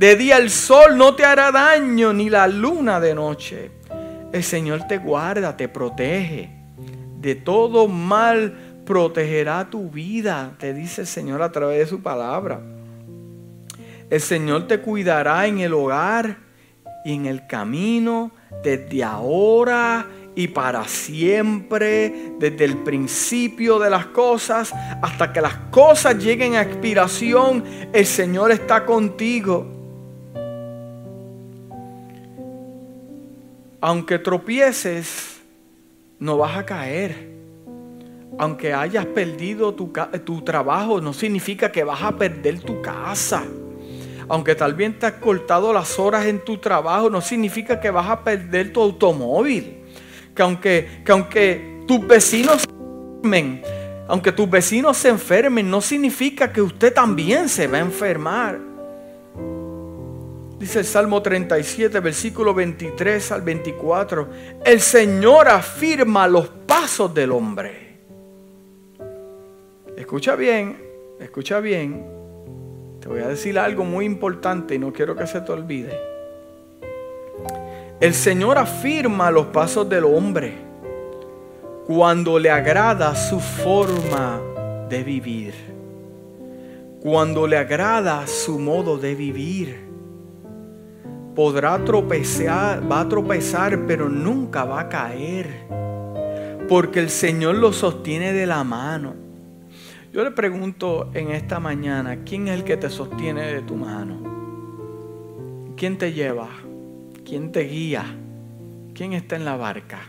De 0.00 0.16
día 0.16 0.38
el 0.38 0.48
sol 0.48 0.96
no 0.96 1.14
te 1.14 1.26
hará 1.26 1.52
daño, 1.52 2.14
ni 2.14 2.30
la 2.30 2.48
luna 2.48 2.98
de 3.00 3.14
noche. 3.14 3.70
El 4.32 4.42
Señor 4.42 4.88
te 4.88 4.96
guarda, 4.96 5.54
te 5.54 5.68
protege. 5.68 6.48
De 7.18 7.34
todo 7.34 7.86
mal 7.86 8.82
protegerá 8.86 9.68
tu 9.68 9.90
vida, 9.90 10.54
te 10.58 10.72
dice 10.72 11.02
el 11.02 11.06
Señor 11.06 11.42
a 11.42 11.52
través 11.52 11.80
de 11.80 11.86
su 11.86 12.00
palabra. 12.00 12.62
El 14.08 14.22
Señor 14.22 14.66
te 14.66 14.80
cuidará 14.80 15.46
en 15.46 15.58
el 15.58 15.74
hogar 15.74 16.38
y 17.04 17.12
en 17.12 17.26
el 17.26 17.46
camino 17.46 18.30
desde 18.64 19.04
ahora 19.04 20.06
y 20.34 20.48
para 20.48 20.88
siempre, 20.88 22.32
desde 22.38 22.64
el 22.64 22.78
principio 22.78 23.78
de 23.78 23.90
las 23.90 24.06
cosas 24.06 24.72
hasta 25.02 25.30
que 25.30 25.42
las 25.42 25.56
cosas 25.70 26.16
lleguen 26.16 26.54
a 26.54 26.62
expiración, 26.62 27.62
el 27.92 28.06
Señor 28.06 28.50
está 28.50 28.86
contigo. 28.86 29.76
Aunque 33.80 34.18
tropieces, 34.18 35.40
no 36.18 36.38
vas 36.38 36.56
a 36.56 36.66
caer. 36.66 37.30
Aunque 38.38 38.72
hayas 38.72 39.06
perdido 39.06 39.74
tu, 39.74 39.92
tu 40.24 40.42
trabajo, 40.42 41.00
no 41.00 41.12
significa 41.12 41.72
que 41.72 41.84
vas 41.84 42.02
a 42.02 42.16
perder 42.16 42.60
tu 42.60 42.80
casa 42.80 43.44
aunque 44.30 44.54
tal 44.54 44.74
vez 44.74 44.96
te 44.96 45.06
has 45.06 45.14
cortado 45.14 45.72
las 45.72 45.98
horas 45.98 46.24
en 46.26 46.38
tu 46.44 46.56
trabajo, 46.56 47.10
no 47.10 47.20
significa 47.20 47.80
que 47.80 47.90
vas 47.90 48.08
a 48.08 48.22
perder 48.22 48.72
tu 48.72 48.80
automóvil. 48.80 49.78
Que 50.36 50.42
aunque, 50.42 51.02
que 51.04 51.10
aunque 51.10 51.80
tus 51.88 52.06
vecinos 52.06 52.62
se 52.62 52.68
enfermen, 52.70 53.62
aunque 54.06 54.30
tus 54.30 54.48
vecinos 54.48 54.96
se 54.96 55.08
enfermen, 55.08 55.68
no 55.68 55.80
significa 55.80 56.52
que 56.52 56.62
usted 56.62 56.94
también 56.94 57.48
se 57.48 57.66
va 57.66 57.78
a 57.78 57.80
enfermar. 57.80 58.69
Dice 60.60 60.80
el 60.80 60.84
Salmo 60.84 61.22
37, 61.22 62.00
versículo 62.00 62.52
23 62.52 63.32
al 63.32 63.40
24. 63.40 64.28
El 64.62 64.78
Señor 64.82 65.48
afirma 65.48 66.28
los 66.28 66.50
pasos 66.50 67.14
del 67.14 67.32
hombre. 67.32 67.98
Escucha 69.96 70.36
bien, 70.36 70.78
escucha 71.18 71.60
bien. 71.60 72.04
Te 73.00 73.08
voy 73.08 73.20
a 73.20 73.28
decir 73.28 73.58
algo 73.58 73.84
muy 73.84 74.04
importante 74.04 74.74
y 74.74 74.78
no 74.78 74.92
quiero 74.92 75.16
que 75.16 75.26
se 75.26 75.40
te 75.40 75.50
olvide. 75.50 75.98
El 77.98 78.12
Señor 78.12 78.58
afirma 78.58 79.30
los 79.30 79.46
pasos 79.46 79.88
del 79.88 80.04
hombre 80.04 80.52
cuando 81.86 82.38
le 82.38 82.50
agrada 82.50 83.16
su 83.16 83.40
forma 83.40 84.38
de 84.90 85.04
vivir. 85.04 85.54
Cuando 87.00 87.46
le 87.46 87.56
agrada 87.56 88.26
su 88.26 88.58
modo 88.58 88.98
de 88.98 89.14
vivir. 89.14 89.89
Podrá 91.40 91.82
tropezar, 91.82 92.82
va 92.92 93.00
a 93.00 93.08
tropezar, 93.08 93.86
pero 93.86 94.10
nunca 94.10 94.66
va 94.66 94.80
a 94.80 94.88
caer. 94.90 95.48
Porque 96.68 97.00
el 97.00 97.08
Señor 97.08 97.54
lo 97.54 97.72
sostiene 97.72 98.34
de 98.34 98.44
la 98.46 98.62
mano. 98.62 99.14
Yo 100.12 100.22
le 100.22 100.32
pregunto 100.32 101.08
en 101.14 101.30
esta 101.30 101.58
mañana, 101.58 102.24
¿quién 102.26 102.48
es 102.48 102.58
el 102.58 102.64
que 102.64 102.76
te 102.76 102.90
sostiene 102.90 103.54
de 103.54 103.62
tu 103.62 103.74
mano? 103.74 105.72
¿Quién 105.78 105.96
te 105.96 106.12
lleva? 106.12 106.50
¿Quién 107.24 107.52
te 107.52 107.60
guía? 107.60 108.04
¿Quién 108.92 109.14
está 109.14 109.36
en 109.36 109.46
la 109.46 109.56
barca? 109.56 110.00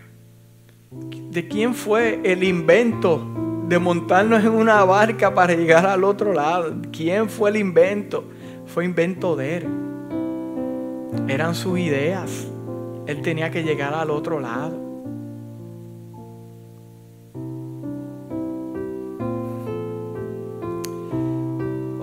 ¿De 1.29 1.47
quién 1.47 1.73
fue 1.73 2.19
el 2.25 2.43
invento 2.43 3.25
de 3.69 3.79
montarnos 3.79 4.43
en 4.43 4.51
una 4.51 4.83
barca 4.83 5.33
para 5.33 5.53
llegar 5.53 5.85
al 5.85 6.03
otro 6.03 6.33
lado? 6.33 6.75
¿Quién 6.91 7.29
fue 7.29 7.51
el 7.51 7.55
invento? 7.55 8.25
Fue 8.65 8.83
invento 8.83 9.37
de 9.37 9.55
él. 9.55 9.90
Eran 11.27 11.55
sus 11.55 11.79
ideas. 11.79 12.47
Él 13.07 13.21
tenía 13.21 13.51
que 13.51 13.63
llegar 13.63 13.93
al 13.93 14.09
otro 14.09 14.39
lado. 14.39 14.91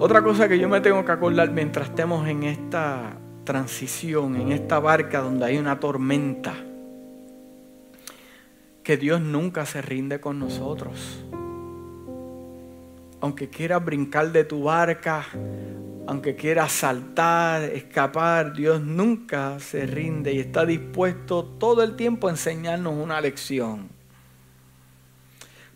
Otra 0.00 0.22
cosa 0.22 0.48
que 0.48 0.58
yo 0.58 0.68
me 0.68 0.80
tengo 0.80 1.04
que 1.04 1.12
acordar 1.12 1.50
mientras 1.50 1.88
estemos 1.88 2.26
en 2.28 2.44
esta 2.44 3.18
transición, 3.44 4.36
en 4.36 4.52
esta 4.52 4.78
barca 4.78 5.20
donde 5.20 5.44
hay 5.44 5.58
una 5.58 5.80
tormenta, 5.80 6.54
que 8.82 8.96
Dios 8.96 9.20
nunca 9.20 9.66
se 9.66 9.82
rinde 9.82 10.20
con 10.20 10.38
nosotros. 10.38 11.24
Aunque 13.20 13.48
quieras 13.48 13.84
brincar 13.84 14.30
de 14.30 14.44
tu 14.44 14.62
barca, 14.62 15.26
aunque 16.08 16.36
quieras 16.36 16.72
saltar, 16.72 17.64
escapar, 17.64 18.54
Dios 18.54 18.80
nunca 18.80 19.60
se 19.60 19.84
rinde 19.84 20.32
y 20.32 20.40
está 20.40 20.64
dispuesto 20.64 21.44
todo 21.44 21.82
el 21.82 21.96
tiempo 21.96 22.28
a 22.28 22.30
enseñarnos 22.30 22.94
una 22.94 23.20
lección. 23.20 23.90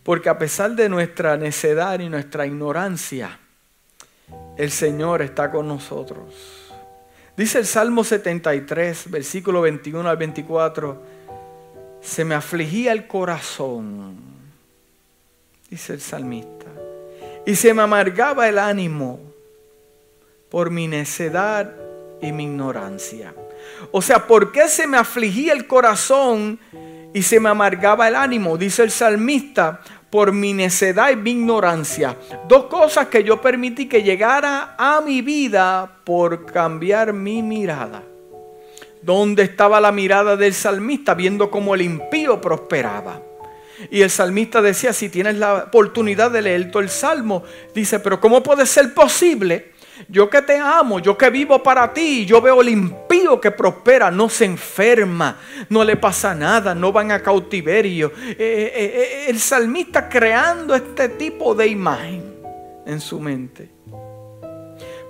Porque 0.03 0.31
a 0.31 0.38
pesar 0.38 0.71
de 0.75 0.88
nuestra 0.88 1.37
necedad 1.37 2.01
y 2.01 2.09
nuestra 2.09 2.47
ignorancia, 2.47 3.38
el 4.57 4.71
Señor 4.71 5.21
está 5.21 5.51
con 5.51 5.68
nosotros. 5.68 6.73
Dice 7.37 7.59
el 7.59 7.66
Salmo 7.66 8.03
73, 8.03 9.11
versículo 9.11 9.61
21 9.61 10.09
al 10.09 10.16
24, 10.16 11.03
se 12.01 12.25
me 12.25 12.35
afligía 12.35 12.92
el 12.92 13.07
corazón, 13.07 14.16
dice 15.68 15.92
el 15.92 16.01
salmista, 16.01 16.68
y 17.45 17.55
se 17.55 17.75
me 17.75 17.83
amargaba 17.83 18.49
el 18.49 18.59
ánimo 18.59 19.32
por 20.52 20.70
mi 20.70 20.86
necedad 20.86 21.72
y 22.20 22.30
mi 22.30 22.44
ignorancia. 22.44 23.34
O 23.90 24.02
sea, 24.02 24.26
¿por 24.26 24.52
qué 24.52 24.68
se 24.68 24.86
me 24.86 24.98
afligía 24.98 25.54
el 25.54 25.66
corazón 25.66 26.60
y 27.14 27.22
se 27.22 27.40
me 27.40 27.48
amargaba 27.48 28.06
el 28.06 28.14
ánimo? 28.14 28.58
Dice 28.58 28.82
el 28.82 28.90
salmista, 28.90 29.80
por 30.10 30.30
mi 30.30 30.52
necedad 30.52 31.10
y 31.10 31.16
mi 31.16 31.30
ignorancia. 31.30 32.18
Dos 32.48 32.66
cosas 32.66 33.06
que 33.06 33.24
yo 33.24 33.40
permití 33.40 33.88
que 33.88 34.02
llegara 34.02 34.76
a 34.76 35.00
mi 35.00 35.22
vida 35.22 35.90
por 36.04 36.44
cambiar 36.44 37.14
mi 37.14 37.42
mirada. 37.42 38.02
¿Dónde 39.00 39.44
estaba 39.44 39.80
la 39.80 39.90
mirada 39.90 40.36
del 40.36 40.52
salmista 40.52 41.14
viendo 41.14 41.50
cómo 41.50 41.74
el 41.74 41.80
impío 41.80 42.42
prosperaba? 42.42 43.22
Y 43.90 44.02
el 44.02 44.10
salmista 44.10 44.60
decía, 44.60 44.92
si 44.92 45.08
tienes 45.08 45.36
la 45.36 45.54
oportunidad 45.54 46.30
de 46.30 46.42
leer 46.42 46.70
todo 46.70 46.82
el 46.82 46.90
salmo, 46.90 47.42
dice, 47.74 48.00
pero 48.00 48.20
¿cómo 48.20 48.42
puede 48.42 48.66
ser 48.66 48.92
posible? 48.92 49.71
Yo 50.08 50.28
que 50.28 50.42
te 50.42 50.58
amo, 50.58 50.98
yo 50.98 51.16
que 51.16 51.30
vivo 51.30 51.62
para 51.62 51.92
ti, 51.92 52.24
yo 52.26 52.40
veo 52.40 52.60
el 52.60 52.68
impío 52.68 53.40
que 53.40 53.50
prospera 53.50 54.10
no 54.10 54.28
se 54.28 54.44
enferma, 54.44 55.38
no 55.68 55.84
le 55.84 55.96
pasa 55.96 56.34
nada, 56.34 56.74
no 56.74 56.92
van 56.92 57.12
a 57.12 57.22
cautiverio. 57.22 58.12
Eh, 58.16 58.36
eh, 58.38 58.72
eh, 58.74 59.24
el 59.28 59.38
salmista 59.38 60.08
creando 60.08 60.74
este 60.74 61.10
tipo 61.10 61.54
de 61.54 61.66
imagen 61.68 62.34
en 62.86 63.00
su 63.00 63.20
mente. 63.20 63.70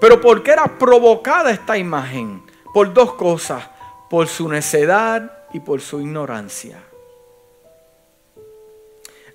Pero 0.00 0.20
¿por 0.20 0.42
qué 0.42 0.52
era 0.52 0.66
provocada 0.78 1.50
esta 1.50 1.78
imagen? 1.78 2.42
Por 2.74 2.92
dos 2.92 3.14
cosas, 3.14 3.68
por 4.11 4.26
su 4.26 4.48
necedad 4.48 5.44
y 5.52 5.61
por 5.61 5.81
su 5.81 6.00
ignorancia. 6.00 6.78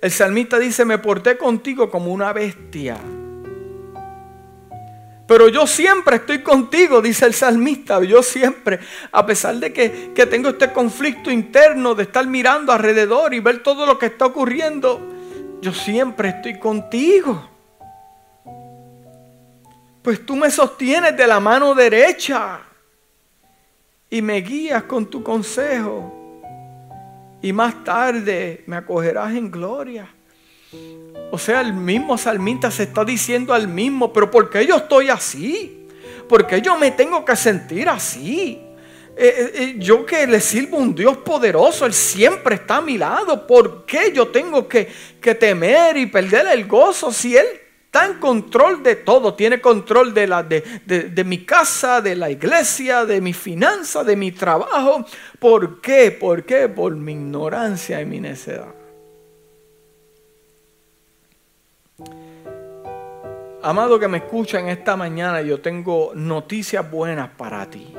El 0.00 0.10
salmista 0.10 0.58
dice, 0.58 0.84
me 0.84 0.98
porté 0.98 1.36
contigo 1.36 1.90
como 1.90 2.12
una 2.12 2.32
bestia 2.32 2.98
pero 5.28 5.50
yo 5.50 5.66
siempre 5.66 6.16
estoy 6.16 6.42
contigo, 6.42 7.02
dice 7.02 7.26
el 7.26 7.34
salmista. 7.34 8.02
Yo 8.02 8.22
siempre, 8.22 8.80
a 9.12 9.26
pesar 9.26 9.56
de 9.56 9.74
que, 9.74 10.26
tengo 10.26 10.48
este 10.48 10.72
conflicto 10.72 11.30
interno 11.30 11.94
de 11.94 12.04
estar 12.04 12.26
mirando 12.26 12.72
alrededor 12.72 13.34
y 13.34 13.40
ver 13.40 13.62
todo 13.62 13.84
lo 13.84 13.98
que 13.98 14.06
está 14.06 14.24
ocurriendo, 14.24 15.06
yo 15.60 15.74
siempre 15.74 16.30
estoy 16.30 16.58
contigo. 16.58 17.46
Pues 20.00 20.24
tú 20.24 20.34
me 20.34 20.50
sostienes 20.50 21.14
de 21.14 21.26
la 21.26 21.40
mano 21.40 21.74
derecha 21.74 22.60
y 24.08 24.22
me 24.22 24.40
guías 24.40 24.84
con 24.84 25.10
tu 25.10 25.22
consejo. 25.22 26.40
Y 27.42 27.52
más 27.52 27.84
tarde 27.84 28.64
me 28.66 28.76
acogerás 28.76 29.34
en 29.34 29.50
gloria. 29.50 30.08
O 31.30 31.38
sea, 31.38 31.60
el 31.60 31.72
mismo 31.72 32.16
salmista 32.16 32.70
se 32.70 32.84
está 32.84 33.04
diciendo 33.04 33.52
al 33.52 33.68
mismo, 33.68 34.12
pero 34.12 34.30
¿por 34.30 34.48
qué 34.48 34.66
yo 34.66 34.76
estoy 34.76 35.10
así? 35.10 35.86
¿Por 36.28 36.46
qué 36.46 36.60
yo 36.60 36.78
me 36.78 36.90
tengo 36.90 37.24
que 37.24 37.36
sentir 37.36 37.88
así? 37.88 38.60
Eh, 39.16 39.34
eh, 39.36 39.50
eh, 39.54 39.74
yo 39.78 40.06
que 40.06 40.26
le 40.26 40.40
sirvo 40.40 40.76
un 40.76 40.94
Dios 40.94 41.16
poderoso, 41.18 41.84
Él 41.86 41.92
siempre 41.92 42.54
está 42.54 42.76
a 42.76 42.80
mi 42.80 42.96
lado. 42.96 43.46
¿Por 43.46 43.84
qué 43.84 44.12
yo 44.12 44.28
tengo 44.28 44.68
que, 44.68 44.88
temer 45.20 45.96
y 45.96 46.06
perder 46.06 46.46
el 46.46 46.66
gozo 46.66 47.10
si 47.10 47.36
Él 47.36 47.46
está 47.84 48.06
en 48.06 48.14
control 48.14 48.82
de 48.82 48.96
todo? 48.96 49.34
Tiene 49.34 49.60
control 49.60 50.14
de, 50.14 50.26
la, 50.28 50.42
de, 50.42 50.60
de 50.86 51.24
mi 51.24 51.44
casa, 51.44 52.00
de 52.00 52.14
la 52.14 52.30
iglesia, 52.30 53.04
de 53.04 53.20
mi 53.20 53.32
finanza, 53.32 54.04
de 54.04 54.14
mi 54.14 54.32
trabajo. 54.32 55.04
¿Por 55.38 55.80
qué? 55.80 56.12
¿Por 56.12 56.44
qué? 56.44 56.68
Por 56.68 56.94
mi 56.94 57.12
ignorancia 57.12 58.00
y 58.00 58.06
mi 58.06 58.20
necedad. 58.20 58.72
Amado 63.60 63.98
que 63.98 64.06
me 64.06 64.18
escuchan 64.18 64.68
esta 64.68 64.96
mañana, 64.96 65.42
yo 65.42 65.60
tengo 65.60 66.12
noticias 66.14 66.88
buenas 66.88 67.30
para 67.30 67.68
ti. 67.68 67.92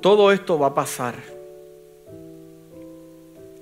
Todo 0.00 0.32
esto 0.32 0.58
va 0.58 0.68
a 0.68 0.74
pasar. 0.74 1.14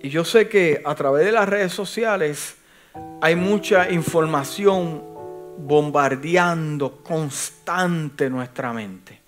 Y 0.00 0.08
yo 0.08 0.24
sé 0.24 0.48
que 0.48 0.80
a 0.86 0.94
través 0.94 1.26
de 1.26 1.32
las 1.32 1.46
redes 1.46 1.72
sociales 1.74 2.56
hay 3.20 3.36
mucha 3.36 3.90
información 3.90 5.02
bombardeando 5.58 7.02
constante 7.02 8.30
nuestra 8.30 8.72
mente. 8.72 9.20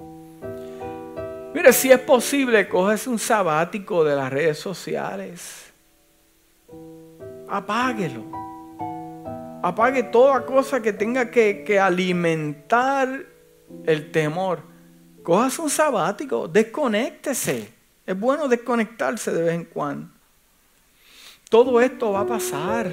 Mire, 1.52 1.74
si 1.74 1.92
es 1.92 1.98
posible, 1.98 2.66
coges 2.66 3.06
un 3.06 3.18
sabático 3.18 4.02
de 4.04 4.16
las 4.16 4.32
redes 4.32 4.58
sociales. 4.58 5.70
Apáguelo 7.46 8.51
apague 9.62 10.02
toda 10.02 10.44
cosa 10.44 10.82
que 10.82 10.92
tenga 10.92 11.30
que, 11.30 11.78
alimentar 11.80 13.24
el 13.84 14.10
temor. 14.10 14.60
Cojas 15.22 15.58
un 15.60 15.70
sabático, 15.70 16.48
desconéctese. 16.48 17.72
Es 18.04 18.18
bueno 18.18 18.48
desconectarse 18.48 19.30
de 19.30 19.42
vez 19.42 19.54
en 19.54 19.64
cuando. 19.66 20.08
Todo 21.48 21.80
esto 21.80 22.12
va 22.12 22.20
a 22.20 22.26
pasar. 22.26 22.90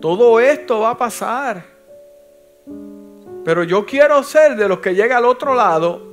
Todo 0.00 0.40
esto 0.40 0.80
va 0.80 0.90
a 0.90 0.98
pasar. 0.98 1.64
Pero 3.44 3.64
yo 3.64 3.84
quiero 3.84 4.22
ser 4.22 4.56
de 4.56 4.68
los 4.68 4.78
que 4.78 4.94
llega 4.94 5.18
al 5.18 5.26
otro 5.26 5.54
lado. 5.54 6.10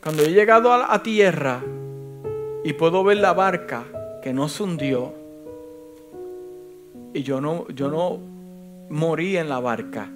Cuando 0.00 0.22
he 0.22 0.32
llegado 0.32 0.72
a, 0.72 0.94
a 0.94 1.02
tierra 1.02 1.60
y 2.62 2.72
puedo 2.74 3.02
ver 3.02 3.16
la 3.16 3.32
barca 3.32 3.84
que 4.22 4.32
no 4.32 4.48
se 4.48 4.62
hundió 4.62 5.25
y 7.16 7.22
yo 7.22 7.40
no, 7.40 7.66
yo 7.68 7.88
no 7.88 8.20
morí 8.90 9.38
en 9.38 9.48
la 9.48 9.58
barca. 9.58 10.10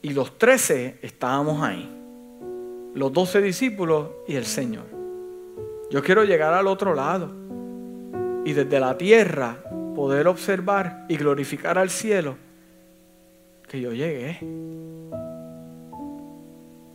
Y 0.00 0.10
los 0.10 0.38
trece 0.38 0.98
estábamos 1.02 1.62
ahí. 1.62 1.86
Los 2.94 3.12
doce 3.12 3.42
discípulos 3.42 4.08
y 4.26 4.36
el 4.36 4.46
Señor. 4.46 4.86
Yo 5.90 6.02
quiero 6.02 6.24
llegar 6.24 6.54
al 6.54 6.66
otro 6.66 6.94
lado. 6.94 7.30
Y 8.46 8.54
desde 8.54 8.80
la 8.80 8.96
tierra 8.96 9.58
poder 9.94 10.26
observar 10.26 11.04
y 11.06 11.18
glorificar 11.18 11.76
al 11.76 11.90
cielo 11.90 12.36
que 13.68 13.82
yo 13.82 13.92
llegué. 13.92 14.38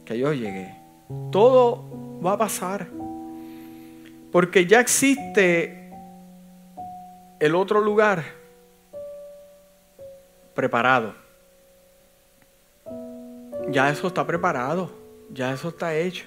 Que 0.04 0.18
yo 0.18 0.34
llegué. 0.34 0.76
Todo 1.32 2.20
va 2.26 2.34
a 2.34 2.38
pasar. 2.40 2.88
Porque 4.32 4.66
ya 4.66 4.80
existe 4.80 5.83
el 7.44 7.56
otro 7.56 7.82
lugar 7.82 8.24
preparado. 10.56 11.14
Ya 13.68 13.90
eso 13.90 14.08
está 14.08 14.26
preparado, 14.26 14.90
ya 15.30 15.52
eso 15.52 15.68
está 15.68 15.94
hecho. 15.94 16.24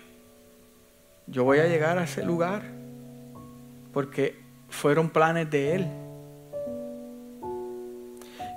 Yo 1.26 1.44
voy 1.44 1.61
a 1.61 1.68
llegar 1.68 1.96
a 1.96 2.05
ese 2.05 2.22
lugar 2.22 2.64
porque 3.94 4.38
fueron 4.68 5.09
planes 5.09 5.50
de 5.50 5.76
Él. 5.76 5.87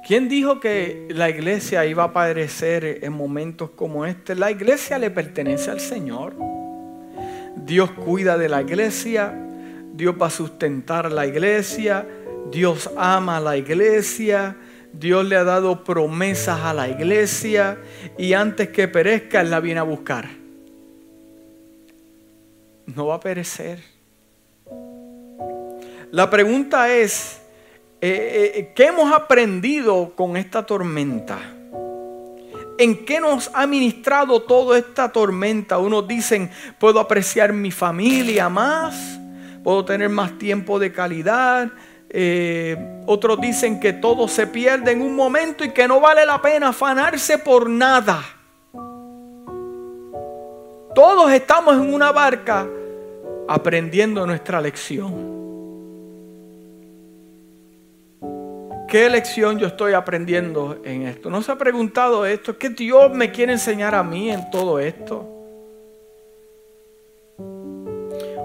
¿Quién 0.05 0.27
dijo 0.27 0.59
que 0.59 1.07
la 1.11 1.29
iglesia 1.29 1.85
iba 1.85 2.03
a 2.03 2.07
aparecer 2.07 3.05
en 3.05 3.13
momentos 3.13 3.69
como 3.69 4.05
este? 4.05 4.35
La 4.35 4.51
iglesia 4.51 4.99
le 4.99 5.09
pertenece 5.11 5.71
al 5.71 5.79
Señor. 5.79 6.33
Dios 7.55 7.89
cuida 7.91 8.37
de 8.37 8.49
la 8.49 8.61
iglesia, 8.61 9.33
Dios 9.93 10.13
va 10.21 10.27
a 10.27 10.29
sustentar 10.29 11.09
la 11.09 11.25
iglesia, 11.25 12.05
Dios 12.51 12.89
ama 12.97 13.37
a 13.37 13.39
la 13.39 13.57
iglesia, 13.57 14.55
Dios 14.91 15.25
le 15.25 15.35
ha 15.35 15.43
dado 15.43 15.83
promesas 15.83 16.59
a 16.61 16.73
la 16.73 16.87
iglesia 16.87 17.77
y 18.17 18.33
antes 18.33 18.69
que 18.69 18.87
perezca, 18.87 19.41
Él 19.41 19.51
la 19.51 19.59
viene 19.59 19.79
a 19.79 19.83
buscar. 19.83 20.29
No 22.87 23.07
va 23.07 23.15
a 23.15 23.19
perecer. 23.19 23.79
La 26.11 26.29
pregunta 26.29 26.91
es, 26.91 27.39
eh, 28.01 28.53
eh, 28.55 28.71
¿qué 28.75 28.87
hemos 28.87 29.13
aprendido 29.13 30.13
con 30.15 30.37
esta 30.37 30.65
tormenta? 30.65 31.37
¿En 32.79 33.05
qué 33.05 33.19
nos 33.19 33.51
ha 33.53 33.67
ministrado 33.67 34.41
toda 34.41 34.79
esta 34.79 35.11
tormenta? 35.11 35.77
Unos 35.77 36.07
dicen, 36.07 36.49
puedo 36.79 36.99
apreciar 36.99 37.53
mi 37.53 37.69
familia 37.71 38.49
más, 38.49 39.19
puedo 39.63 39.85
tener 39.85 40.09
más 40.09 40.37
tiempo 40.39 40.79
de 40.79 40.91
calidad, 40.91 41.71
eh, 42.11 43.03
otros 43.05 43.39
dicen 43.39 43.79
que 43.79 43.93
todo 43.93 44.27
se 44.27 44.47
pierde 44.47 44.91
en 44.91 45.01
un 45.01 45.15
momento 45.15 45.63
y 45.63 45.71
que 45.71 45.87
no 45.87 45.99
vale 45.99 46.25
la 46.25 46.41
pena 46.41 46.69
afanarse 46.69 47.37
por 47.37 47.69
nada. 47.69 48.23
Todos 50.95 51.31
estamos 51.31 51.75
en 51.75 51.93
una 51.93 52.11
barca 52.11 52.67
aprendiendo 53.47 54.25
nuestra 54.25 54.59
lección. 54.59 55.39
¿Qué 58.87 59.07
lección 59.07 59.59
yo 59.59 59.67
estoy 59.67 59.93
aprendiendo 59.93 60.79
en 60.83 61.03
esto? 61.03 61.29
¿No 61.29 61.43
se 61.43 61.51
ha 61.51 61.57
preguntado 61.57 62.25
esto? 62.25 62.57
¿Qué 62.57 62.69
Dios 62.69 63.11
me 63.11 63.31
quiere 63.31 63.51
enseñar 63.53 63.93
a 63.93 64.01
mí 64.01 64.31
en 64.31 64.49
todo 64.49 64.79
esto? 64.79 65.27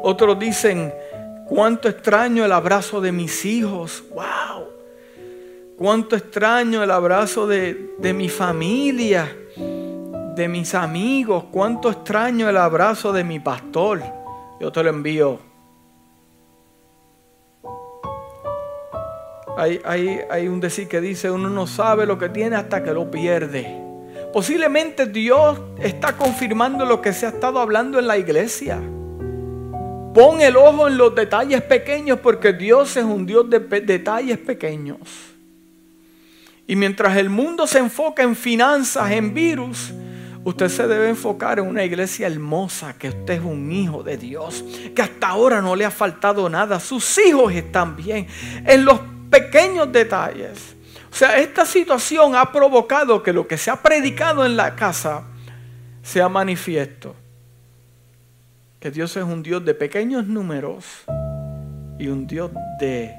Otros 0.03 0.39
dicen, 0.39 0.93
Cuánto 1.47 1.89
extraño 1.89 2.45
el 2.45 2.53
abrazo 2.53 3.01
de 3.01 3.13
mis 3.13 3.45
hijos. 3.45 4.03
¡Wow! 4.11 4.69
Cuánto 5.77 6.17
extraño 6.17 6.83
el 6.83 6.91
abrazo 6.91 7.47
de, 7.47 8.15
mi 8.15 8.29
familia, 8.29 9.37
de 10.35 10.49
mis 10.49 10.75
amigos. 10.75 11.45
Cuánto 11.51 11.91
extraño 11.91 12.49
el 12.49 12.57
abrazo 12.57 13.13
de 13.13 13.25
mi 13.25 13.41
pastor. 13.41 14.03
Yo 14.61 14.73
te 14.73 14.83
lo 14.83 14.91
envío. 14.91 15.39
Hay, 19.57 19.81
hay, 19.85 20.21
hay 20.31 20.49
un 20.49 20.61
decir 20.61 20.89
que 20.89 21.01
dice, 21.01 21.31
uno 21.31 21.49
no 21.51 21.67
sabe 21.67 22.07
lo 22.07 22.19
que 22.19 22.29
tiene 22.29 22.57
hasta 22.57 22.83
que 22.83 22.93
lo 22.93 23.11
pierde. 23.11 23.85
Posiblemente 24.33 25.07
Dios 25.07 25.61
está 25.79 26.17
confirmando 26.17 26.85
lo 26.85 27.01
que 27.01 27.13
se 27.13 27.27
ha 27.27 27.29
estado 27.29 27.61
hablando 27.61 27.99
en 27.99 28.07
la 28.07 28.17
iglesia. 28.17 28.81
Pon 30.15 30.41
el 30.41 30.57
ojo 30.57 30.87
en 30.87 30.97
los 30.97 31.13
detalles 31.13 31.61
pequeños 31.63 32.21
porque 32.21 32.53
Dios 32.53 32.97
es 32.97 33.03
un 33.05 33.27
Dios 33.27 33.51
de 33.51 33.59
detalles 33.59 34.39
pequeños. 34.39 35.01
Y 36.69 36.77
mientras 36.77 37.17
el 37.17 37.29
mundo 37.29 37.67
se 37.67 37.81
enfoca 37.81 38.23
en 38.23 38.37
finanzas, 38.37 39.11
en 39.11 39.35
virus, 39.35 39.93
usted 40.45 40.69
se 40.69 40.87
debe 40.87 41.09
enfocar 41.09 41.59
en 41.59 41.67
una 41.67 41.85
iglesia 41.85 42.29
hermosa, 42.29 42.97
que 42.97 43.09
usted 43.09 43.35
es 43.35 43.43
un 43.43 43.73
hijo 43.73 44.05
de 44.05 44.17
Dios, 44.17 44.65
que 44.95 45.03
hasta 45.03 45.27
ahora 45.27 45.61
no 45.61 45.75
le 45.75 45.85
ha 45.85 45.91
faltado 45.91 46.49
nada, 46.49 46.79
sus 46.79 47.19
hijos 47.19 47.53
están 47.53 47.97
bien, 47.97 48.29
en 48.65 48.85
los 48.85 49.01
pequeños 49.29 49.91
detalles. 49.91 50.77
O 51.11 51.15
sea, 51.15 51.39
esta 51.39 51.67
situación 51.67 52.37
ha 52.37 52.53
provocado 52.53 53.21
que 53.21 53.33
lo 53.33 53.49
que 53.49 53.59
se 53.59 53.71
ha 53.71 53.83
predicado 53.83 54.47
en 54.47 54.57
la 54.57 54.77
casa 54.77 55.25
sea 56.05 56.29
manifiesto. 56.29 57.17
Que 58.85 58.91
Dios 58.91 59.17
es 59.17 59.25
un 59.25 59.43
Dios 59.43 59.65
de 59.65 59.73
pequeños 59.73 60.27
números 60.27 60.85
y 61.99 62.09
un 62.09 62.27
Dios 62.27 62.51
de 62.79 63.17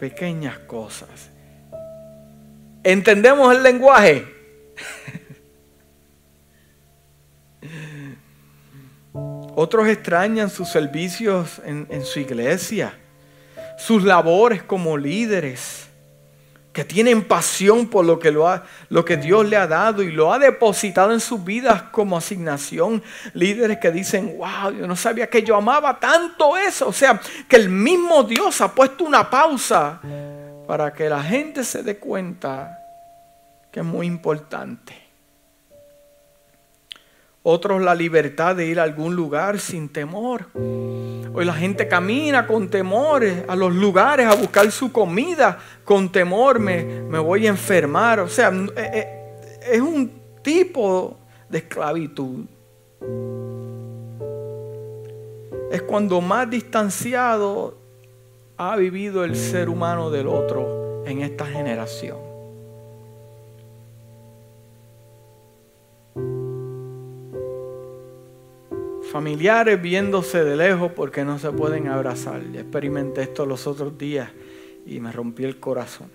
pequeñas 0.00 0.58
cosas. 0.58 1.30
¿Entendemos 2.82 3.54
el 3.54 3.62
lenguaje? 3.62 4.26
Otros 9.54 9.86
extrañan 9.86 10.50
sus 10.50 10.68
servicios 10.68 11.62
en, 11.64 11.86
en, 11.88 12.04
su 12.04 12.18
iglesia, 12.18 12.98
sus 13.78 14.02
labores 14.02 14.64
como 14.64 14.98
líderes, 14.98 15.86
que 16.74 16.84
tienen 16.84 17.22
pasión 17.22 17.86
por 17.86 18.04
lo 18.04 18.18
que, 18.18 18.32
lo, 18.32 18.48
ha, 18.48 18.64
lo 18.88 19.04
que 19.04 19.16
Dios 19.16 19.48
le 19.48 19.56
ha 19.56 19.68
dado 19.68 20.02
y 20.02 20.10
lo 20.10 20.32
ha 20.32 20.40
depositado 20.40 21.12
en 21.12 21.20
sus 21.20 21.44
vidas 21.44 21.82
como 21.84 22.16
asignación. 22.16 23.00
Líderes 23.32 23.78
que 23.78 23.92
dicen, 23.92 24.36
wow, 24.36 24.72
yo 24.72 24.84
no 24.88 24.96
sabía 24.96 25.30
que 25.30 25.44
yo 25.44 25.54
amaba 25.54 26.00
tanto 26.00 26.56
eso. 26.56 26.88
O 26.88 26.92
sea, 26.92 27.20
que 27.48 27.54
el 27.54 27.68
mismo 27.68 28.24
Dios 28.24 28.60
ha 28.60 28.74
puesto 28.74 29.04
una 29.04 29.30
pausa 29.30 30.00
para 30.66 30.92
que 30.92 31.08
la 31.08 31.22
gente 31.22 31.62
se 31.62 31.84
dé 31.84 31.96
cuenta 31.96 32.76
que 33.70 33.78
es 33.78 33.86
muy 33.86 34.08
importante. 34.08 35.03
Otros 37.46 37.82
la 37.82 37.94
libertad 37.94 38.56
de 38.56 38.64
ir 38.64 38.80
a 38.80 38.84
algún 38.84 39.14
lugar 39.14 39.60
sin 39.60 39.90
temor. 39.90 40.46
Hoy 40.54 41.44
la 41.44 41.52
gente 41.52 41.86
camina 41.86 42.46
con 42.46 42.70
temores 42.70 43.44
a 43.46 43.54
los 43.54 43.74
lugares 43.74 44.26
a 44.26 44.34
buscar 44.34 44.70
su 44.70 44.90
comida. 44.90 45.58
Con 45.84 46.10
temor 46.10 46.58
me, 46.58 46.82
me 47.02 47.18
voy 47.18 47.46
a 47.46 47.50
enfermar. 47.50 48.20
O 48.20 48.30
sea, 48.30 48.48
eh, 48.48 48.72
eh, 48.94 49.60
es 49.72 49.80
un 49.82 50.10
tipo 50.40 51.18
de 51.50 51.58
esclavitud. 51.58 52.46
Es 55.70 55.82
cuando 55.82 56.22
más 56.22 56.48
distanciado 56.48 57.76
ha 58.56 58.74
vivido 58.76 59.22
el 59.22 59.36
ser 59.36 59.68
humano 59.68 60.10
del 60.10 60.28
otro 60.28 61.04
en 61.04 61.20
esta 61.20 61.44
generación. 61.44 62.33
Familiares 69.14 69.80
viéndose 69.80 70.42
de 70.42 70.56
lejos 70.56 70.90
porque 70.90 71.24
no 71.24 71.38
se 71.38 71.52
pueden 71.52 71.86
abrazar. 71.86 72.42
Yo 72.50 72.58
experimenté 72.58 73.22
esto 73.22 73.46
los 73.46 73.64
otros 73.68 73.96
días 73.96 74.28
y 74.86 74.98
me 74.98 75.12
rompí 75.12 75.44
el 75.44 75.60
corazón. 75.60 76.10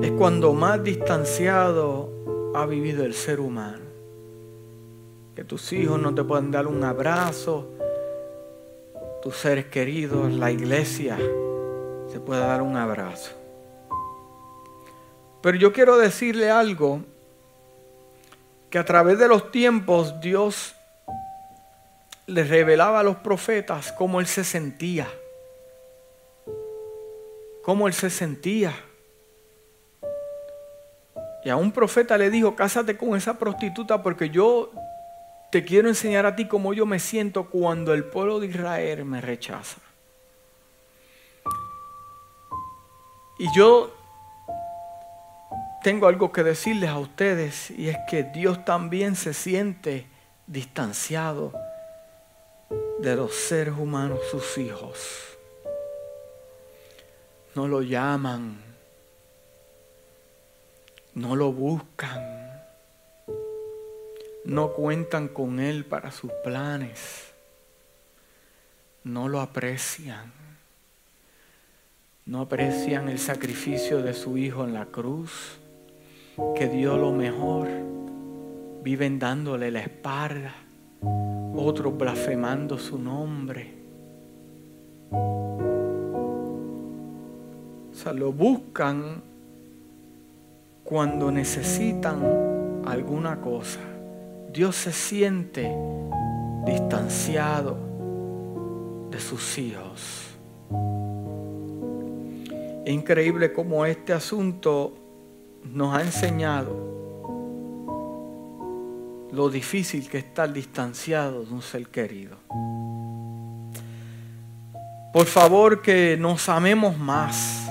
Es 0.00 0.10
cuando 0.12 0.54
más 0.54 0.82
distanciado 0.82 2.08
ha 2.54 2.64
vivido 2.64 3.04
el 3.04 3.12
ser 3.12 3.40
humano 3.40 3.84
que 5.36 5.44
tus 5.44 5.70
hijos 5.74 6.00
no 6.00 6.14
te 6.14 6.24
pueden 6.24 6.50
dar 6.50 6.66
un 6.66 6.82
abrazo, 6.82 7.68
tus 9.20 9.36
seres 9.36 9.66
queridos, 9.66 10.32
la 10.32 10.50
iglesia 10.50 11.18
se 12.06 12.20
puede 12.20 12.40
dar 12.40 12.62
un 12.62 12.74
abrazo. 12.74 13.32
Pero 15.42 15.58
yo 15.58 15.74
quiero 15.74 15.98
decirle 15.98 16.50
algo, 16.50 17.02
que 18.70 18.78
a 18.78 18.84
través 18.84 19.18
de 19.18 19.28
los 19.28 19.50
tiempos 19.50 20.20
Dios 20.20 20.74
le 22.26 22.44
revelaba 22.44 23.00
a 23.00 23.02
los 23.02 23.16
profetas 23.16 23.92
cómo 23.92 24.20
él 24.20 24.26
se 24.26 24.44
sentía, 24.44 25.08
cómo 27.62 27.88
él 27.88 27.94
se 27.94 28.10
sentía. 28.10 28.74
Y 31.44 31.48
a 31.48 31.56
un 31.56 31.72
profeta 31.72 32.18
le 32.18 32.30
dijo, 32.30 32.54
cásate 32.54 32.98
con 32.98 33.16
esa 33.16 33.38
prostituta 33.38 34.02
porque 34.02 34.28
yo 34.28 34.70
te 35.50 35.64
quiero 35.64 35.88
enseñar 35.88 36.26
a 36.26 36.36
ti 36.36 36.46
cómo 36.46 36.74
yo 36.74 36.84
me 36.84 36.98
siento 36.98 37.48
cuando 37.48 37.94
el 37.94 38.04
pueblo 38.04 38.40
de 38.40 38.48
Israel 38.48 39.04
me 39.06 39.22
rechaza. 39.22 39.80
Y 43.38 43.50
yo 43.54 43.97
tengo 45.82 46.06
algo 46.06 46.32
que 46.32 46.42
decirles 46.42 46.90
a 46.90 46.98
ustedes 46.98 47.70
y 47.70 47.88
es 47.88 47.96
que 48.08 48.24
Dios 48.24 48.64
también 48.64 49.16
se 49.16 49.34
siente 49.34 50.06
distanciado 50.46 51.52
de 53.00 53.16
los 53.16 53.34
seres 53.34 53.74
humanos, 53.76 54.20
sus 54.30 54.58
hijos. 54.58 55.36
No 57.54 57.66
lo 57.68 57.82
llaman, 57.82 58.60
no 61.14 61.34
lo 61.34 61.52
buscan 61.52 62.38
no 64.48 64.72
cuentan 64.72 65.28
con 65.28 65.60
Él 65.60 65.84
para 65.84 66.10
sus 66.10 66.32
planes, 66.42 67.32
no 69.04 69.28
lo 69.28 69.42
aprecian, 69.42 70.32
no 72.24 72.40
aprecian 72.40 73.10
el 73.10 73.18
sacrificio 73.18 74.00
de 74.00 74.14
su 74.14 74.38
Hijo 74.38 74.64
en 74.64 74.72
la 74.72 74.86
cruz, 74.86 75.58
que 76.54 76.68
dio 76.68 76.96
lo 76.96 77.12
mejor, 77.12 77.68
viven 78.82 79.18
dándole 79.18 79.70
la 79.70 79.80
espalda, 79.80 80.54
otros 81.54 81.96
blasfemando 81.96 82.78
su 82.78 82.98
nombre. 82.98 83.74
O 87.90 87.94
sea, 87.94 88.12
lo 88.12 88.32
buscan 88.32 89.22
cuando 90.84 91.32
necesitan 91.32 92.82
alguna 92.86 93.40
cosa. 93.40 93.80
Dios 94.52 94.76
se 94.76 94.92
siente 94.92 95.70
distanciado 96.64 97.76
de 99.10 99.20
sus 99.20 99.58
hijos. 99.58 100.24
Increíble 102.86 103.52
cómo 103.52 103.84
este 103.84 104.12
asunto 104.12 105.07
nos 105.64 105.96
ha 105.96 106.02
enseñado 106.02 106.86
lo 109.32 109.50
difícil 109.50 110.08
que 110.08 110.18
es 110.18 110.24
estar 110.24 110.52
distanciado 110.52 111.44
de 111.44 111.52
un 111.52 111.62
ser 111.62 111.88
querido. 111.88 112.36
Por 115.12 115.26
favor 115.26 115.82
que 115.82 116.16
nos 116.18 116.48
amemos 116.48 116.96
más, 116.98 117.68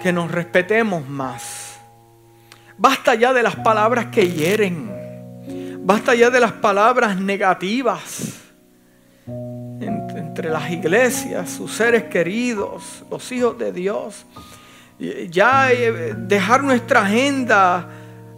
que 0.00 0.12
nos 0.12 0.30
respetemos 0.30 1.08
más 1.08 1.66
Basta 2.78 3.14
ya 3.14 3.32
de 3.32 3.42
las 3.42 3.56
palabras 3.56 4.06
que 4.06 4.30
hieren. 4.30 4.90
Basta 5.80 6.14
ya 6.14 6.30
de 6.30 6.40
las 6.40 6.52
palabras 6.52 7.18
negativas 7.18 8.34
entre 9.26 10.50
las 10.50 10.70
iglesias, 10.70 11.50
sus 11.50 11.72
seres 11.72 12.04
queridos, 12.04 13.04
los 13.10 13.32
hijos 13.32 13.58
de 13.58 13.72
Dios. 13.72 14.26
Ya 14.98 15.72
eh, 15.72 16.14
dejar 16.16 16.62
nuestra 16.64 17.02
agenda 17.02 17.88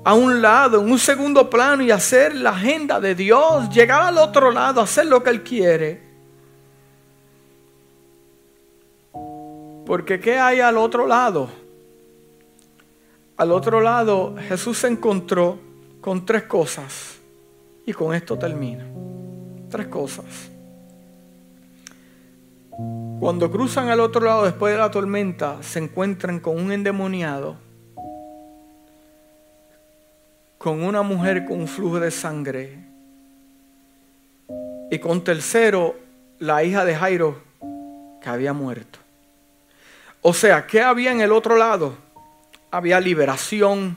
a 0.05 0.15
un 0.15 0.43
lado, 0.43 0.81
en 0.81 0.91
un 0.91 0.99
segundo 0.99 1.49
plano 1.49 1.83
y 1.83 1.91
hacer 1.91 2.35
la 2.35 2.51
agenda 2.51 2.99
de 2.99 3.15
Dios, 3.15 3.69
llegar 3.71 4.03
al 4.03 4.19
otro 4.19 4.51
lado, 4.51 4.81
hacer 4.81 5.07
lo 5.07 5.23
que 5.23 5.31
Él 5.31 5.43
quiere. 5.43 6.03
Porque 9.87 10.21
¿qué 10.21 10.39
hay 10.39 10.61
al 10.61 10.77
otro 10.77 11.07
lado? 11.07 11.49
Al 13.37 13.53
otro 13.53 13.81
lado, 13.81 14.35
Jesús 14.49 14.79
se 14.79 14.89
encontró 14.89 15.59
con 16.01 16.27
tres 16.27 16.43
cosas. 16.43 17.19
Y 17.87 17.93
con 17.93 18.15
esto 18.15 18.37
termina. 18.37 18.85
Tres 19.71 19.87
cosas. 19.87 20.51
Cuando 23.21 23.51
cruzan 23.51 23.89
al 23.89 24.01
otro 24.01 24.25
lado 24.25 24.45
después 24.45 24.73
de 24.73 24.79
la 24.79 24.91
tormenta, 24.91 25.63
se 25.63 25.79
encuentran 25.79 26.41
con 26.41 26.59
un 26.59 26.73
endemoniado, 26.73 27.57
con 30.57 30.83
una 30.83 31.03
mujer 31.03 31.45
con 31.45 31.61
un 31.61 31.69
flujo 31.69 32.01
de 32.01 32.11
sangre 32.11 32.79
y 34.91 34.99
con 34.99 35.23
tercero, 35.23 35.97
la 36.39 36.63
hija 36.63 36.85
de 36.85 36.95
Jairo, 36.95 37.43
que 38.23 38.29
había 38.29 38.53
muerto. 38.53 38.99
O 40.23 40.33
sea, 40.33 40.67
¿qué 40.67 40.81
había 40.81 41.13
en 41.13 41.21
el 41.21 41.33
otro 41.33 41.57
lado? 41.57 42.09
había 42.71 43.01
liberación, 43.01 43.97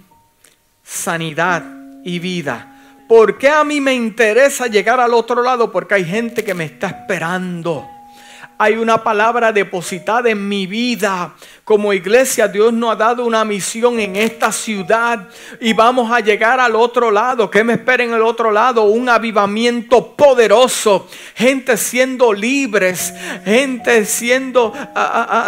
sanidad 0.84 1.64
y 2.04 2.20
vida. 2.20 2.68
¿Por 3.08 3.38
qué 3.38 3.50
a 3.50 3.64
mí 3.64 3.82
me 3.82 3.94
interesa 3.94 4.68
llegar 4.68 5.00
al 5.00 5.14
otro 5.14 5.44
lado? 5.44 5.72
Porque 5.72 5.96
hay 5.96 6.06
gente 6.06 6.44
que 6.44 6.54
me 6.54 6.66
está 6.66 6.88
esperando. 6.88 7.88
Hay 8.62 8.76
una 8.76 9.04
palabra 9.04 9.52
depositada 9.52 10.30
en 10.30 10.48
mi 10.48 10.68
vida. 10.68 11.34
Como 11.64 11.94
iglesia, 11.94 12.48
Dios 12.48 12.72
nos 12.72 12.92
ha 12.92 12.96
dado 12.96 13.26
una 13.26 13.44
misión 13.44 14.00
en 14.00 14.16
esta 14.16 14.52
ciudad 14.52 15.30
y 15.60 15.74
vamos 15.74 16.12
a 16.12 16.20
llegar 16.20 16.60
al 16.60 16.76
otro 16.76 17.10
lado. 17.10 17.50
¿Qué 17.50 17.64
me 17.64 17.74
espera 17.74 18.04
en 18.04 18.14
el 18.14 18.22
otro 18.22 18.52
lado? 18.52 18.84
Un 18.84 19.10
avivamiento 19.10 20.16
poderoso. 20.16 21.08
Gente 21.34 21.76
siendo 21.76 22.34
libres, 22.34 23.12
gente 23.44 24.06
siendo, 24.06 24.74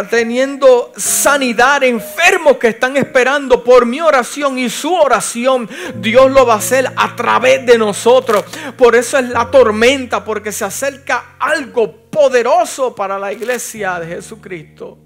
teniendo 0.09 0.91
sanidad, 0.97 1.83
enfermos 1.83 2.57
que 2.57 2.69
están 2.69 2.97
esperando 2.97 3.63
por 3.63 3.85
mi 3.85 4.01
oración 4.01 4.57
y 4.57 4.71
su 4.71 4.91
oración. 4.91 5.69
Dios 5.97 6.31
lo 6.31 6.47
va 6.47 6.55
a 6.55 6.57
hacer 6.57 6.91
a 6.95 7.15
través 7.15 7.63
de 7.63 7.77
nosotros. 7.77 8.43
Por 8.75 8.95
eso 8.95 9.19
es 9.19 9.29
la 9.29 9.51
tormenta, 9.51 10.25
porque 10.25 10.51
se 10.51 10.65
acerca 10.65 11.35
algo 11.37 12.02
poderoso 12.13 12.93
para 12.93 13.17
la 13.17 13.33
iglesia 13.33 13.99
de 13.99 14.07
Jesucristo 14.07 14.99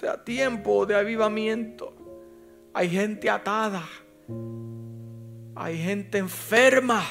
sea 0.00 0.16
tiempo 0.16 0.86
de 0.86 0.94
avivamiento. 0.94 1.92
Hay 2.72 2.88
gente 2.88 3.28
atada. 3.28 3.86
Hay 5.54 5.76
gente 5.76 6.16
enferma. 6.16 7.04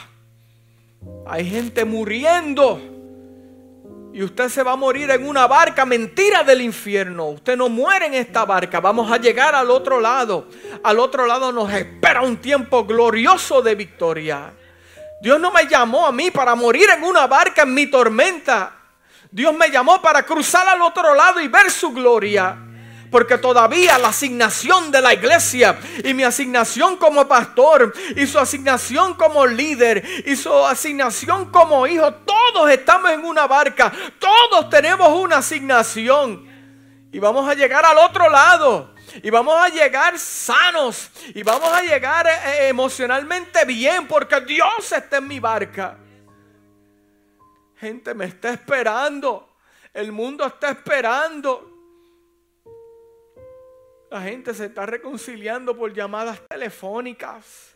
Hay 1.27 1.47
gente 1.47 1.85
muriendo. 1.85 2.81
Y 4.11 4.23
usted 4.23 4.49
se 4.49 4.63
va 4.63 4.71
a 4.71 4.75
morir 4.75 5.11
en 5.11 5.27
una 5.27 5.45
barca, 5.45 5.85
mentira 5.85 6.43
del 6.43 6.61
infierno. 6.61 7.27
Usted 7.27 7.55
no 7.55 7.69
muere 7.69 8.07
en 8.07 8.15
esta 8.15 8.43
barca. 8.43 8.79
Vamos 8.79 9.11
a 9.11 9.17
llegar 9.17 9.53
al 9.53 9.69
otro 9.69 9.99
lado. 9.99 10.47
Al 10.83 10.97
otro 10.97 11.27
lado 11.27 11.51
nos 11.51 11.71
espera 11.71 12.23
un 12.23 12.37
tiempo 12.37 12.85
glorioso 12.85 13.61
de 13.61 13.75
victoria. 13.75 14.51
Dios 15.21 15.39
no 15.39 15.51
me 15.51 15.67
llamó 15.67 16.05
a 16.05 16.11
mí 16.11 16.31
para 16.31 16.55
morir 16.55 16.89
en 16.89 17.03
una 17.03 17.27
barca 17.27 17.63
en 17.63 17.73
mi 17.73 17.87
tormenta. 17.87 18.73
Dios 19.31 19.53
me 19.53 19.69
llamó 19.69 20.01
para 20.01 20.23
cruzar 20.25 20.67
al 20.67 20.81
otro 20.81 21.13
lado 21.13 21.39
y 21.41 21.47
ver 21.47 21.69
su 21.69 21.91
gloria. 21.91 22.57
Porque 23.11 23.39
todavía 23.39 23.97
la 23.97 24.09
asignación 24.09 24.91
de 24.91 25.01
la 25.01 25.13
iglesia 25.13 25.79
y 26.03 26.13
mi 26.13 26.23
asignación 26.23 26.95
como 26.97 27.27
pastor 27.27 27.91
y 28.15 28.27
su 28.27 28.37
asignación 28.37 29.15
como 29.15 29.47
líder 29.47 30.23
y 30.25 30.35
su 30.35 30.53
asignación 30.53 31.49
como 31.49 31.87
hijo, 31.87 32.13
todos 32.13 32.69
estamos 32.69 33.09
en 33.09 33.25
una 33.25 33.47
barca, 33.47 33.91
todos 34.19 34.69
tenemos 34.69 35.09
una 35.09 35.37
asignación. 35.37 36.47
Y 37.11 37.17
vamos 37.17 37.49
a 37.49 37.55
llegar 37.55 37.83
al 37.83 37.97
otro 37.97 38.29
lado. 38.29 38.93
Y 39.21 39.29
vamos 39.29 39.55
a 39.55 39.69
llegar 39.69 40.17
sanos. 40.17 41.11
Y 41.33 41.43
vamos 41.43 41.71
a 41.71 41.81
llegar 41.81 42.27
eh, 42.27 42.31
eh, 42.45 42.67
emocionalmente 42.69 43.65
bien 43.65 44.07
porque 44.07 44.39
Dios 44.41 44.91
está 44.91 45.17
en 45.17 45.27
mi 45.27 45.39
barca. 45.39 45.97
Gente 47.77 48.13
me 48.13 48.25
está 48.25 48.51
esperando. 48.51 49.55
El 49.93 50.11
mundo 50.11 50.45
está 50.45 50.71
esperando. 50.71 51.65
La 54.09 54.21
gente 54.21 54.53
se 54.53 54.65
está 54.65 54.85
reconciliando 54.85 55.77
por 55.77 55.93
llamadas 55.93 56.41
telefónicas. 56.47 57.68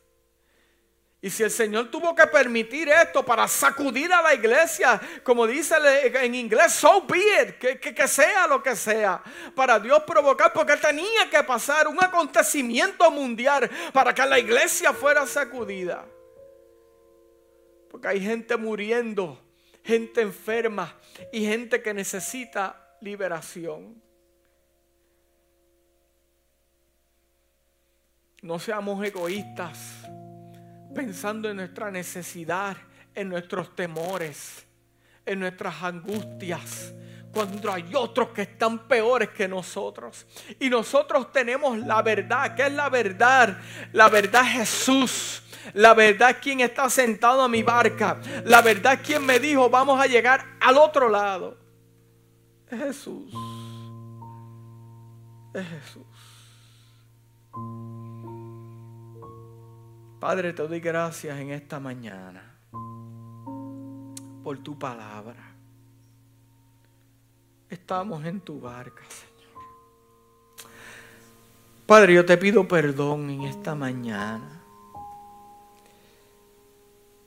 Y 1.24 1.30
si 1.30 1.42
el 1.42 1.52
Señor 1.52 1.90
tuvo 1.90 2.14
que 2.14 2.28
permitir 2.28 2.90
esto 2.90 3.24
para 3.24 3.48
sacudir 3.48 4.12
a 4.12 4.22
la 4.22 4.34
iglesia, 4.34 5.00
como 5.24 5.48
dice 5.48 5.74
en 6.04 6.36
inglés, 6.36 6.74
so 6.74 7.08
be 7.08 7.18
it, 7.42 7.80
que, 7.80 8.08
sea 8.10 8.46
lo 8.46 8.62
que 8.62 8.76
sea, 8.76 9.24
para 9.56 9.80
Dios 9.80 10.04
provocar, 10.06 10.52
porque 10.52 10.76
tenía 10.76 11.30
que 11.32 11.42
pasar 11.44 11.88
un 11.88 11.98
acontecimiento 12.04 13.10
mundial 13.10 13.72
para 13.94 14.14
que 14.14 14.26
la 14.26 14.38
iglesia 14.38 14.92
fuera 14.92 15.26
sacudida. 15.26 16.06
Porque 17.90 18.10
hay 18.10 18.20
gente 18.20 18.58
muriendo, 18.58 19.42
gente 19.82 20.20
enferma 20.20 20.94
y 21.32 21.46
gente 21.46 21.82
que 21.82 21.94
necesita 21.94 22.98
liberación. 23.00 24.04
No 28.42 28.60
seamos 28.60 29.02
egoístas 29.06 30.04
pensando 30.94 31.50
en 31.50 31.58
nuestra 31.58 31.92
necesidad, 31.92 32.78
en 33.16 33.30
nuestros 33.30 33.76
temores, 33.76 34.66
en 35.26 35.40
nuestras 35.40 35.82
angustias, 35.84 36.94
cuando 37.34 37.72
hay 37.72 37.92
otros 37.96 38.30
que 38.30 38.44
están 38.44 38.88
peores 38.88 39.30
que 39.30 39.48
nosotros. 39.48 40.26
Y 40.60 40.70
nosotros 40.70 41.32
tenemos 41.32 41.80
la 41.80 42.02
verdad. 42.04 42.56
¿Qué 42.56 42.68
es 42.68 42.74
la 42.74 42.90
verdad? 42.90 43.58
La 43.92 44.08
verdad 44.08 44.44
es 44.44 44.52
Jesús. 44.52 45.44
La 45.74 45.94
verdad 45.94 46.32
es 46.32 46.38
quien 46.38 46.60
está 46.60 46.90
sentado 46.90 47.42
a 47.42 47.50
mi 47.50 47.64
barca. 47.64 48.20
La 48.46 48.62
verdad 48.62 48.94
es 48.94 49.00
quien 49.00 49.26
me 49.26 49.40
dijo 49.40 49.70
vamos 49.70 50.00
a 50.00 50.06
llegar 50.06 50.46
al 50.60 50.78
otro 50.78 51.10
lado. 51.10 51.58
Es 52.70 52.80
Jesús. 52.80 53.34
Es 55.56 55.68
Jesús. 55.68 56.04
Padre, 60.24 60.54
te 60.54 60.66
doy 60.66 60.80
gracias 60.80 61.38
en 61.38 61.50
esta 61.50 61.82
mañana 61.82 62.56
por 64.42 64.58
tu 64.60 64.80
palabra. 64.80 65.52
Estamos 67.70 68.24
en 68.24 68.40
tu 68.40 68.62
barca, 68.62 69.04
Señor. 69.10 70.72
Padre, 71.86 72.14
yo 72.14 72.26
te 72.26 72.38
pido 72.38 72.66
perdón 72.66 73.32
en 73.32 73.42
esta 73.42 73.76
mañana. 73.76 74.62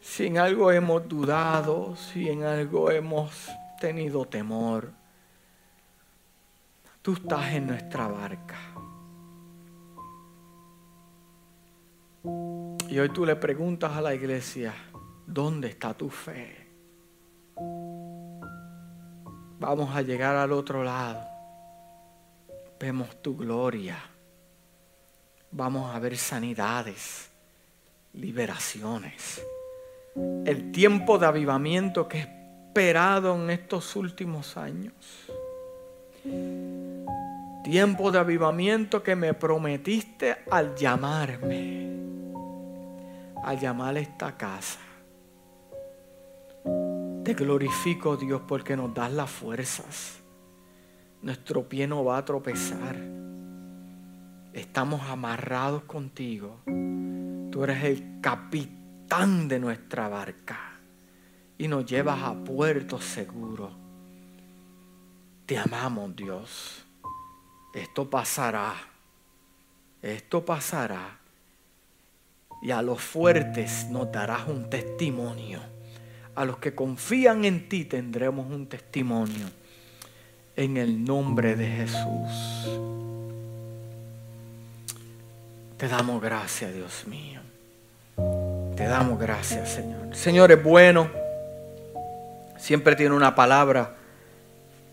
Si 0.00 0.28
en 0.28 0.38
algo 0.38 0.72
hemos 0.72 1.06
dudado, 1.06 1.96
si 1.96 2.30
en 2.30 2.44
algo 2.44 2.90
hemos 2.90 3.50
tenido 3.78 4.24
temor, 4.24 4.90
tú 7.02 7.12
estás 7.12 7.52
en 7.52 7.66
nuestra 7.66 8.08
barca. 8.08 8.56
Y 12.96 12.98
hoy 12.98 13.10
tú 13.10 13.26
le 13.26 13.36
preguntas 13.36 13.94
a 13.94 14.00
la 14.00 14.14
iglesia, 14.14 14.72
¿dónde 15.26 15.68
está 15.68 15.92
tu 15.92 16.08
fe? 16.08 16.66
Vamos 19.60 19.94
a 19.94 20.00
llegar 20.00 20.34
al 20.34 20.50
otro 20.50 20.82
lado. 20.82 21.22
Vemos 22.80 23.20
tu 23.20 23.36
gloria. 23.36 23.98
Vamos 25.50 25.94
a 25.94 25.98
ver 25.98 26.16
sanidades, 26.16 27.28
liberaciones. 28.14 29.44
El 30.46 30.72
tiempo 30.72 31.18
de 31.18 31.26
avivamiento 31.26 32.08
que 32.08 32.16
he 32.16 32.22
esperado 32.22 33.34
en 33.34 33.50
estos 33.50 33.94
últimos 33.94 34.56
años. 34.56 34.94
Tiempo 37.62 38.10
de 38.10 38.18
avivamiento 38.18 39.02
que 39.02 39.14
me 39.14 39.34
prometiste 39.34 40.38
al 40.50 40.74
llamarme 40.74 42.05
a 43.46 43.54
llamar 43.54 43.96
a 43.96 44.00
esta 44.00 44.36
casa. 44.36 44.80
Te 47.24 47.32
glorifico 47.34 48.16
Dios 48.16 48.42
porque 48.46 48.76
nos 48.76 48.92
das 48.92 49.12
las 49.12 49.30
fuerzas. 49.30 50.20
Nuestro 51.22 51.68
pie 51.68 51.86
no 51.86 52.04
va 52.04 52.18
a 52.18 52.24
tropezar. 52.24 52.96
Estamos 54.52 55.00
amarrados 55.02 55.84
contigo. 55.84 56.58
Tú 57.52 57.62
eres 57.62 57.84
el 57.84 58.20
capitán 58.20 59.46
de 59.46 59.60
nuestra 59.60 60.08
barca 60.08 60.80
y 61.56 61.68
nos 61.68 61.86
llevas 61.86 62.20
a 62.24 62.34
puerto 62.34 63.00
seguro. 63.00 63.70
Te 65.46 65.56
amamos 65.56 66.16
Dios. 66.16 66.84
Esto 67.72 68.10
pasará. 68.10 68.74
Esto 70.02 70.44
pasará 70.44 71.25
y 72.62 72.70
a 72.70 72.82
los 72.82 73.00
fuertes 73.00 73.86
nos 73.90 74.10
darás 74.10 74.48
un 74.48 74.68
testimonio. 74.70 75.60
A 76.34 76.44
los 76.44 76.58
que 76.58 76.74
confían 76.74 77.44
en 77.44 77.68
ti 77.68 77.84
tendremos 77.84 78.46
un 78.50 78.66
testimonio. 78.66 79.46
En 80.56 80.76
el 80.76 81.04
nombre 81.04 81.54
de 81.54 81.66
Jesús. 81.66 82.70
Te 85.76 85.88
damos 85.88 86.22
gracias, 86.22 86.72
Dios 86.74 87.06
mío. 87.06 87.40
Te 88.76 88.84
damos 88.84 89.18
gracias, 89.18 89.68
Señor. 89.68 90.16
Señor 90.16 90.52
es 90.52 90.62
bueno. 90.62 91.10
Siempre 92.58 92.96
tiene 92.96 93.14
una 93.14 93.34
palabra 93.34 93.94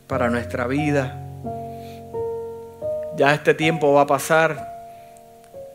para 0.07 0.29
nuestra 0.29 0.67
vida. 0.67 1.19
Ya 3.15 3.33
este 3.33 3.53
tiempo 3.53 3.93
va 3.93 4.01
a 4.01 4.07
pasar 4.07 4.73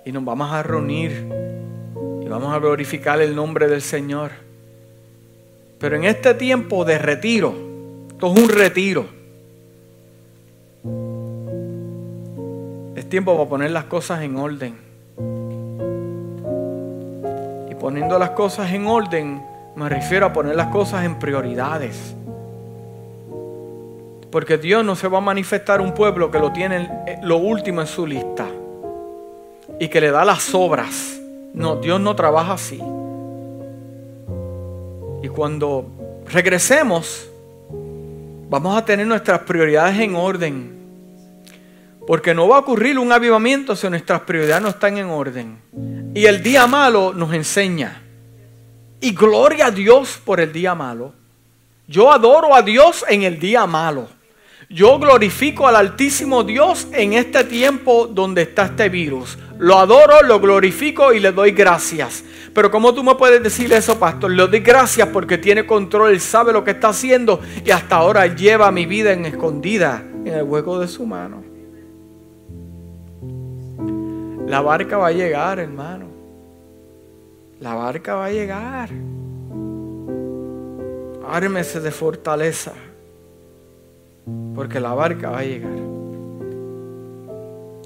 y 0.04 0.12
nos 0.12 0.24
vamos 0.24 0.52
a 0.52 0.62
reunir 0.62 1.37
vamos 2.28 2.54
a 2.54 2.58
glorificar 2.58 3.20
el 3.20 3.34
nombre 3.34 3.68
del 3.68 3.82
Señor. 3.82 4.30
Pero 5.78 5.96
en 5.96 6.04
este 6.04 6.34
tiempo 6.34 6.84
de 6.84 6.98
retiro, 6.98 7.54
esto 8.10 8.32
es 8.32 8.42
un 8.42 8.48
retiro. 8.48 9.06
Es 12.96 13.08
tiempo 13.08 13.36
para 13.36 13.48
poner 13.48 13.70
las 13.70 13.84
cosas 13.84 14.22
en 14.22 14.36
orden. 14.36 14.76
Y 17.70 17.74
poniendo 17.76 18.18
las 18.18 18.30
cosas 18.30 18.72
en 18.72 18.86
orden, 18.86 19.42
me 19.76 19.88
refiero 19.88 20.26
a 20.26 20.32
poner 20.32 20.56
las 20.56 20.68
cosas 20.68 21.04
en 21.04 21.18
prioridades. 21.18 22.14
Porque 24.30 24.58
Dios 24.58 24.84
no 24.84 24.96
se 24.96 25.08
va 25.08 25.18
a 25.18 25.22
manifestar 25.22 25.80
un 25.80 25.94
pueblo 25.94 26.30
que 26.30 26.38
lo 26.38 26.52
tiene 26.52 26.90
eh, 27.06 27.18
lo 27.22 27.38
último 27.38 27.80
en 27.80 27.86
su 27.86 28.06
lista 28.06 28.46
y 29.78 29.88
que 29.88 30.00
le 30.00 30.10
da 30.10 30.24
las 30.24 30.54
obras. 30.54 31.17
No, 31.54 31.76
Dios 31.76 32.00
no 32.00 32.14
trabaja 32.14 32.54
así. 32.54 32.80
Y 35.22 35.28
cuando 35.28 35.86
regresemos, 36.26 37.28
vamos 38.48 38.76
a 38.76 38.84
tener 38.84 39.06
nuestras 39.06 39.40
prioridades 39.40 39.98
en 39.98 40.14
orden. 40.14 40.78
Porque 42.06 42.34
no 42.34 42.48
va 42.48 42.56
a 42.56 42.60
ocurrir 42.60 42.98
un 42.98 43.12
avivamiento 43.12 43.76
si 43.76 43.88
nuestras 43.90 44.22
prioridades 44.22 44.62
no 44.62 44.68
están 44.70 44.96
en 44.96 45.06
orden. 45.06 45.58
Y 46.14 46.24
el 46.24 46.42
día 46.42 46.66
malo 46.66 47.12
nos 47.12 47.34
enseña. 47.34 48.02
Y 49.00 49.14
gloria 49.14 49.66
a 49.66 49.70
Dios 49.70 50.20
por 50.24 50.40
el 50.40 50.52
día 50.52 50.74
malo. 50.74 51.12
Yo 51.86 52.10
adoro 52.10 52.54
a 52.54 52.62
Dios 52.62 53.04
en 53.08 53.22
el 53.22 53.38
día 53.38 53.66
malo. 53.66 54.08
Yo 54.70 54.98
glorifico 54.98 55.66
al 55.66 55.76
Altísimo 55.76 56.44
Dios 56.44 56.88
en 56.92 57.14
este 57.14 57.42
tiempo 57.44 58.06
donde 58.06 58.42
está 58.42 58.66
este 58.66 58.90
virus. 58.90 59.38
Lo 59.58 59.78
adoro, 59.78 60.20
lo 60.22 60.40
glorifico 60.40 61.14
y 61.14 61.20
le 61.20 61.32
doy 61.32 61.52
gracias. 61.52 62.22
Pero 62.52 62.70
¿cómo 62.70 62.92
tú 62.92 63.02
me 63.02 63.14
puedes 63.14 63.42
decir 63.42 63.72
eso, 63.72 63.98
pastor? 63.98 64.30
Le 64.30 64.46
doy 64.46 64.60
gracias 64.60 65.08
porque 65.08 65.38
tiene 65.38 65.64
control, 65.64 66.10
él 66.10 66.20
sabe 66.20 66.52
lo 66.52 66.64
que 66.64 66.72
está 66.72 66.88
haciendo 66.88 67.40
y 67.64 67.70
hasta 67.70 67.96
ahora 67.96 68.26
lleva 68.26 68.70
mi 68.70 68.84
vida 68.84 69.12
en 69.12 69.24
escondida 69.24 70.02
en 70.26 70.34
el 70.34 70.42
hueco 70.42 70.78
de 70.78 70.88
su 70.88 71.06
mano. 71.06 71.42
La 74.46 74.60
barca 74.60 74.98
va 74.98 75.06
a 75.06 75.12
llegar, 75.12 75.60
hermano. 75.60 76.08
La 77.60 77.74
barca 77.74 78.16
va 78.16 78.26
a 78.26 78.30
llegar. 78.30 78.90
Ármese 81.26 81.80
de 81.80 81.90
fortaleza 81.90 82.74
porque 84.58 84.80
la 84.80 84.92
barca 84.92 85.30
va 85.30 85.38
a 85.38 85.44
llegar. 85.44 85.70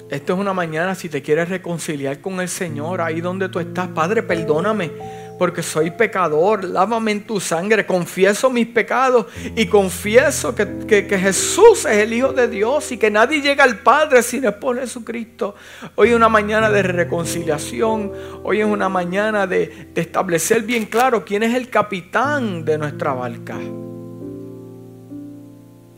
Esto 0.09 0.33
es 0.33 0.39
una 0.39 0.55
mañana 0.55 0.95
si 0.95 1.11
te 1.11 1.21
quieres 1.21 1.51
reconciliar 1.51 2.23
con 2.23 2.41
el 2.41 2.49
Señor, 2.49 3.03
ahí 3.03 3.21
donde 3.21 3.51
tú 3.51 3.61
estás, 3.61 3.89
Padre, 3.89 4.23
perdóname, 4.23 4.91
porque 5.39 5.63
soy 5.63 5.91
pecador, 5.91 6.65
lávame 6.65 7.13
en 7.13 7.27
tu 7.27 7.41
sangre, 7.41 7.85
confieso 7.85 8.49
mis 8.49 8.69
pecados 8.69 9.27
y 9.55 9.67
confieso 9.67 10.55
que, 10.55 11.07
Jesús 11.11 11.85
es 11.85 11.99
el 11.99 12.15
Hijo 12.15 12.33
de 12.33 12.49
Dios 12.49 12.91
y 12.91 12.97
que 12.97 13.11
nadie 13.11 13.43
llega 13.43 13.65
al 13.65 13.81
Padre 13.81 14.23
sin 14.23 14.47
es 14.47 14.55
por 14.55 14.81
Jesucristo. 14.81 15.55
Hoy 15.97 16.09
es 16.09 16.17
una 16.17 16.31
mañana 16.31 16.71
de 16.71 16.85
reconciliación, 16.85 18.13
hoy 18.45 18.61
es 18.63 18.67
una 18.67 18.89
mañana 18.89 19.47
de 19.47 19.91
establecer 19.95 20.63
bien 20.63 20.87
claro 20.87 21.23
quién 21.23 21.43
es 21.43 21.55
el 21.55 21.69
capitán 21.69 22.65
de 22.65 22.79
nuestra 22.79 23.13
barca. 23.13 23.59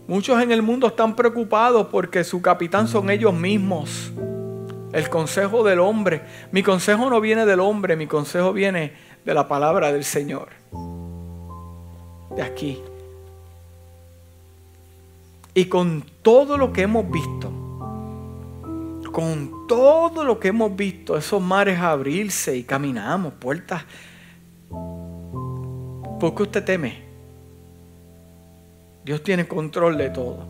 Muchos 0.07 0.43
en 0.43 0.53
el 0.53 0.61
mundo 0.61 0.89
están 0.89 1.17
preocupados 1.17 1.87
porque 1.87 2.25
su 2.25 2.43
capitán 2.43 2.89
son 2.89 3.09
ellos 3.09 3.33
mismos. 3.33 4.13
El 4.93 5.09
consejo 5.09 5.65
del 5.65 5.81
hombre. 5.81 6.23
Mi 6.53 6.63
consejo 6.63 7.09
no 7.09 7.21
viene 7.21 7.47
del 7.47 7.61
hombre, 7.61 7.97
mi 7.97 8.07
consejo 8.07 8.53
viene 8.53 8.93
de 9.25 9.35
la 9.35 9.49
palabra 9.49 9.93
del 9.93 10.05
Señor. 10.05 10.49
De 12.37 12.43
aquí. 12.43 12.83
Y 15.55 15.67
con 15.67 16.05
todo 16.23 16.59
lo 16.59 16.73
que 16.73 16.83
hemos 16.83 17.11
visto, 17.11 17.51
con 19.11 19.67
todo 19.69 20.25
lo 20.25 20.39
que 20.39 20.49
hemos 20.49 20.75
visto, 20.77 21.17
esos 21.17 21.41
mares 21.41 21.79
abrirse 21.79 22.57
y 22.57 22.65
caminamos, 22.65 23.33
puertas. 23.35 23.85
¿Por 24.69 26.35
qué 26.35 26.43
usted 26.43 26.65
teme? 26.65 27.04
Dios 29.05 29.23
tiene 29.23 29.47
control 29.47 29.99
de 29.99 30.09
todo. 30.09 30.47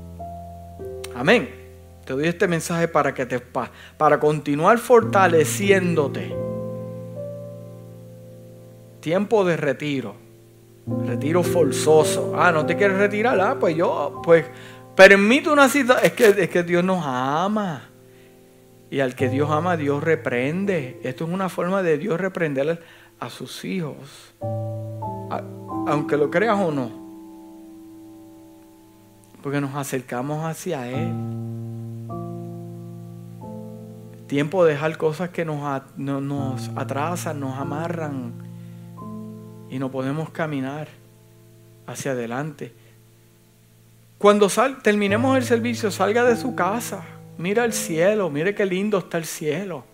Amén. 1.15 1.63
Te 2.05 2.13
doy 2.13 2.29
este 2.29 2.47
mensaje 2.47 2.87
para 2.87 3.13
que 3.13 3.27
te 3.27 3.41
para 3.97 4.21
continuar 4.21 4.79
fortaleciéndote. 4.79 6.35
Tiempo 9.01 9.45
de 9.45 9.57
retiro. 9.57 10.15
Retiro 11.07 11.43
forzoso. 11.43 12.35
Ah, 12.37 12.53
no 12.53 12.65
te 12.65 12.77
quieres 12.77 12.99
retirar. 12.99 13.41
Ah, 13.41 13.57
pues 13.59 13.75
yo, 13.75 14.21
pues 14.23 14.45
permito 14.95 15.53
una 15.53 15.69
cita. 15.69 15.99
Es 16.01 16.13
que, 16.13 16.27
es 16.29 16.49
que 16.49 16.63
Dios 16.63 16.85
nos 16.85 17.05
ama. 17.05 17.91
Y 18.91 19.01
al 19.01 19.17
que 19.17 19.29
Dios 19.29 19.51
ama, 19.51 19.77
Dios 19.77 20.05
reprende. 20.05 21.01
Esto 21.03 21.25
es 21.25 21.31
una 21.31 21.49
forma 21.49 21.83
de 21.83 21.99
Dios 21.99 22.21
reprender 22.21 22.83
a 23.19 23.31
sus 23.31 23.65
hijos. 23.65 24.35
Aunque 25.87 26.17
lo 26.17 26.31
creas 26.31 26.59
o 26.61 26.71
no 26.71 27.04
porque 29.45 29.61
nos 29.61 29.75
acercamos 29.75 30.43
hacia 30.43 30.89
Él. 30.89 31.13
Tiempo 34.27 34.65
de 34.65 34.73
dejar 34.73 34.97
cosas 34.97 35.29
que 35.29 35.45
nos, 35.45 35.83
nos 35.99 36.71
atrasan, 36.75 37.41
nos 37.41 37.59
amarran 37.59 38.33
y 39.69 39.79
no 39.79 39.91
podemos 39.91 40.31
caminar 40.31 40.89
hacia 41.87 42.13
adelante. 42.13 42.73
Cuando 44.17 44.49
sal, 44.49 44.83
terminemos 44.83 45.37
el 45.37 45.45
servicio, 45.45 45.91
salga 45.91 46.25
de 46.25 46.37
su 46.37 46.55
casa, 46.55 47.05
mira 47.37 47.67
el 47.67 47.75
cielo, 47.75 48.31
mire 48.31 48.55
qué 48.55 48.65
lindo 48.65 48.97
está 48.97 49.19
el 49.19 49.27
cielo. 49.27 49.85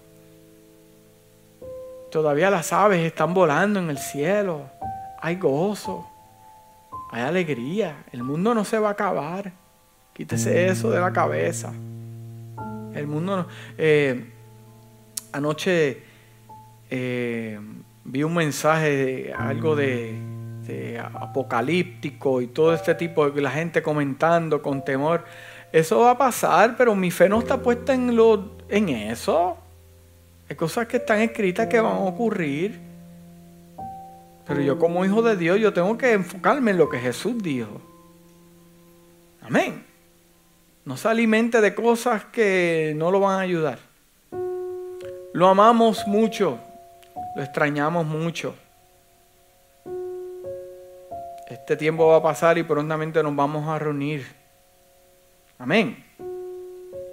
Todavía 2.12 2.50
las 2.50 2.72
aves 2.72 3.04
están 3.04 3.34
volando 3.34 3.80
en 3.80 3.90
el 3.90 3.98
cielo, 3.98 4.70
hay 5.20 5.34
gozo 5.34 6.09
hay 7.10 7.22
alegría. 7.22 8.04
El 8.12 8.22
mundo 8.22 8.54
no 8.54 8.64
se 8.64 8.78
va 8.78 8.88
a 8.88 8.92
acabar. 8.92 9.52
Quítese 10.12 10.68
eso 10.68 10.90
de 10.90 11.00
la 11.00 11.12
cabeza. 11.12 11.72
El 12.94 13.06
mundo 13.06 13.36
no. 13.36 13.46
Eh, 13.78 14.32
anoche 15.32 16.02
eh, 16.90 17.58
vi 18.04 18.22
un 18.22 18.34
mensaje 18.34 18.90
de 18.90 19.34
algo 19.34 19.76
de, 19.76 20.28
apocalíptico 21.14 22.40
y 22.40 22.46
todo 22.46 22.72
este 22.72 22.94
tipo 22.94 23.28
de 23.28 23.42
la 23.42 23.50
gente 23.50 23.82
comentando 23.82 24.62
con 24.62 24.84
temor. 24.84 25.24
Eso 25.72 26.00
va 26.00 26.12
a 26.12 26.18
pasar, 26.18 26.76
pero 26.76 26.94
mi 26.94 27.10
fe 27.10 27.28
no 27.28 27.40
está 27.40 27.60
puesta 27.60 27.92
en, 27.92 28.14
lo, 28.14 28.52
en 28.68 28.88
eso. 28.88 29.56
Hay 30.48 30.54
cosas 30.54 30.86
que 30.86 30.98
están 30.98 31.20
escritas 31.20 31.66
que 31.66 31.80
van 31.80 31.92
a 31.92 31.98
ocurrir. 31.98 32.89
Pero 34.50 34.62
yo 34.62 34.80
como 34.80 35.04
hijo 35.04 35.22
de 35.22 35.36
Dios, 35.36 35.60
yo 35.60 35.72
tengo 35.72 35.96
que 35.96 36.12
enfocarme 36.12 36.72
en 36.72 36.78
lo 36.78 36.88
que 36.88 36.98
Jesús 36.98 37.40
dijo. 37.40 37.80
Amén. 39.42 39.84
No 40.84 40.96
se 40.96 41.06
alimente 41.06 41.60
de 41.60 41.72
cosas 41.72 42.24
que 42.24 42.92
no 42.96 43.12
lo 43.12 43.20
van 43.20 43.38
a 43.38 43.42
ayudar. 43.42 43.78
Lo 45.32 45.46
amamos 45.46 46.04
mucho, 46.08 46.58
lo 47.36 47.42
extrañamos 47.44 48.04
mucho. 48.04 48.56
Este 51.48 51.76
tiempo 51.76 52.08
va 52.08 52.16
a 52.16 52.22
pasar 52.22 52.58
y 52.58 52.64
prontamente 52.64 53.22
nos 53.22 53.36
vamos 53.36 53.68
a 53.68 53.78
reunir. 53.78 54.26
Amén. 55.60 56.04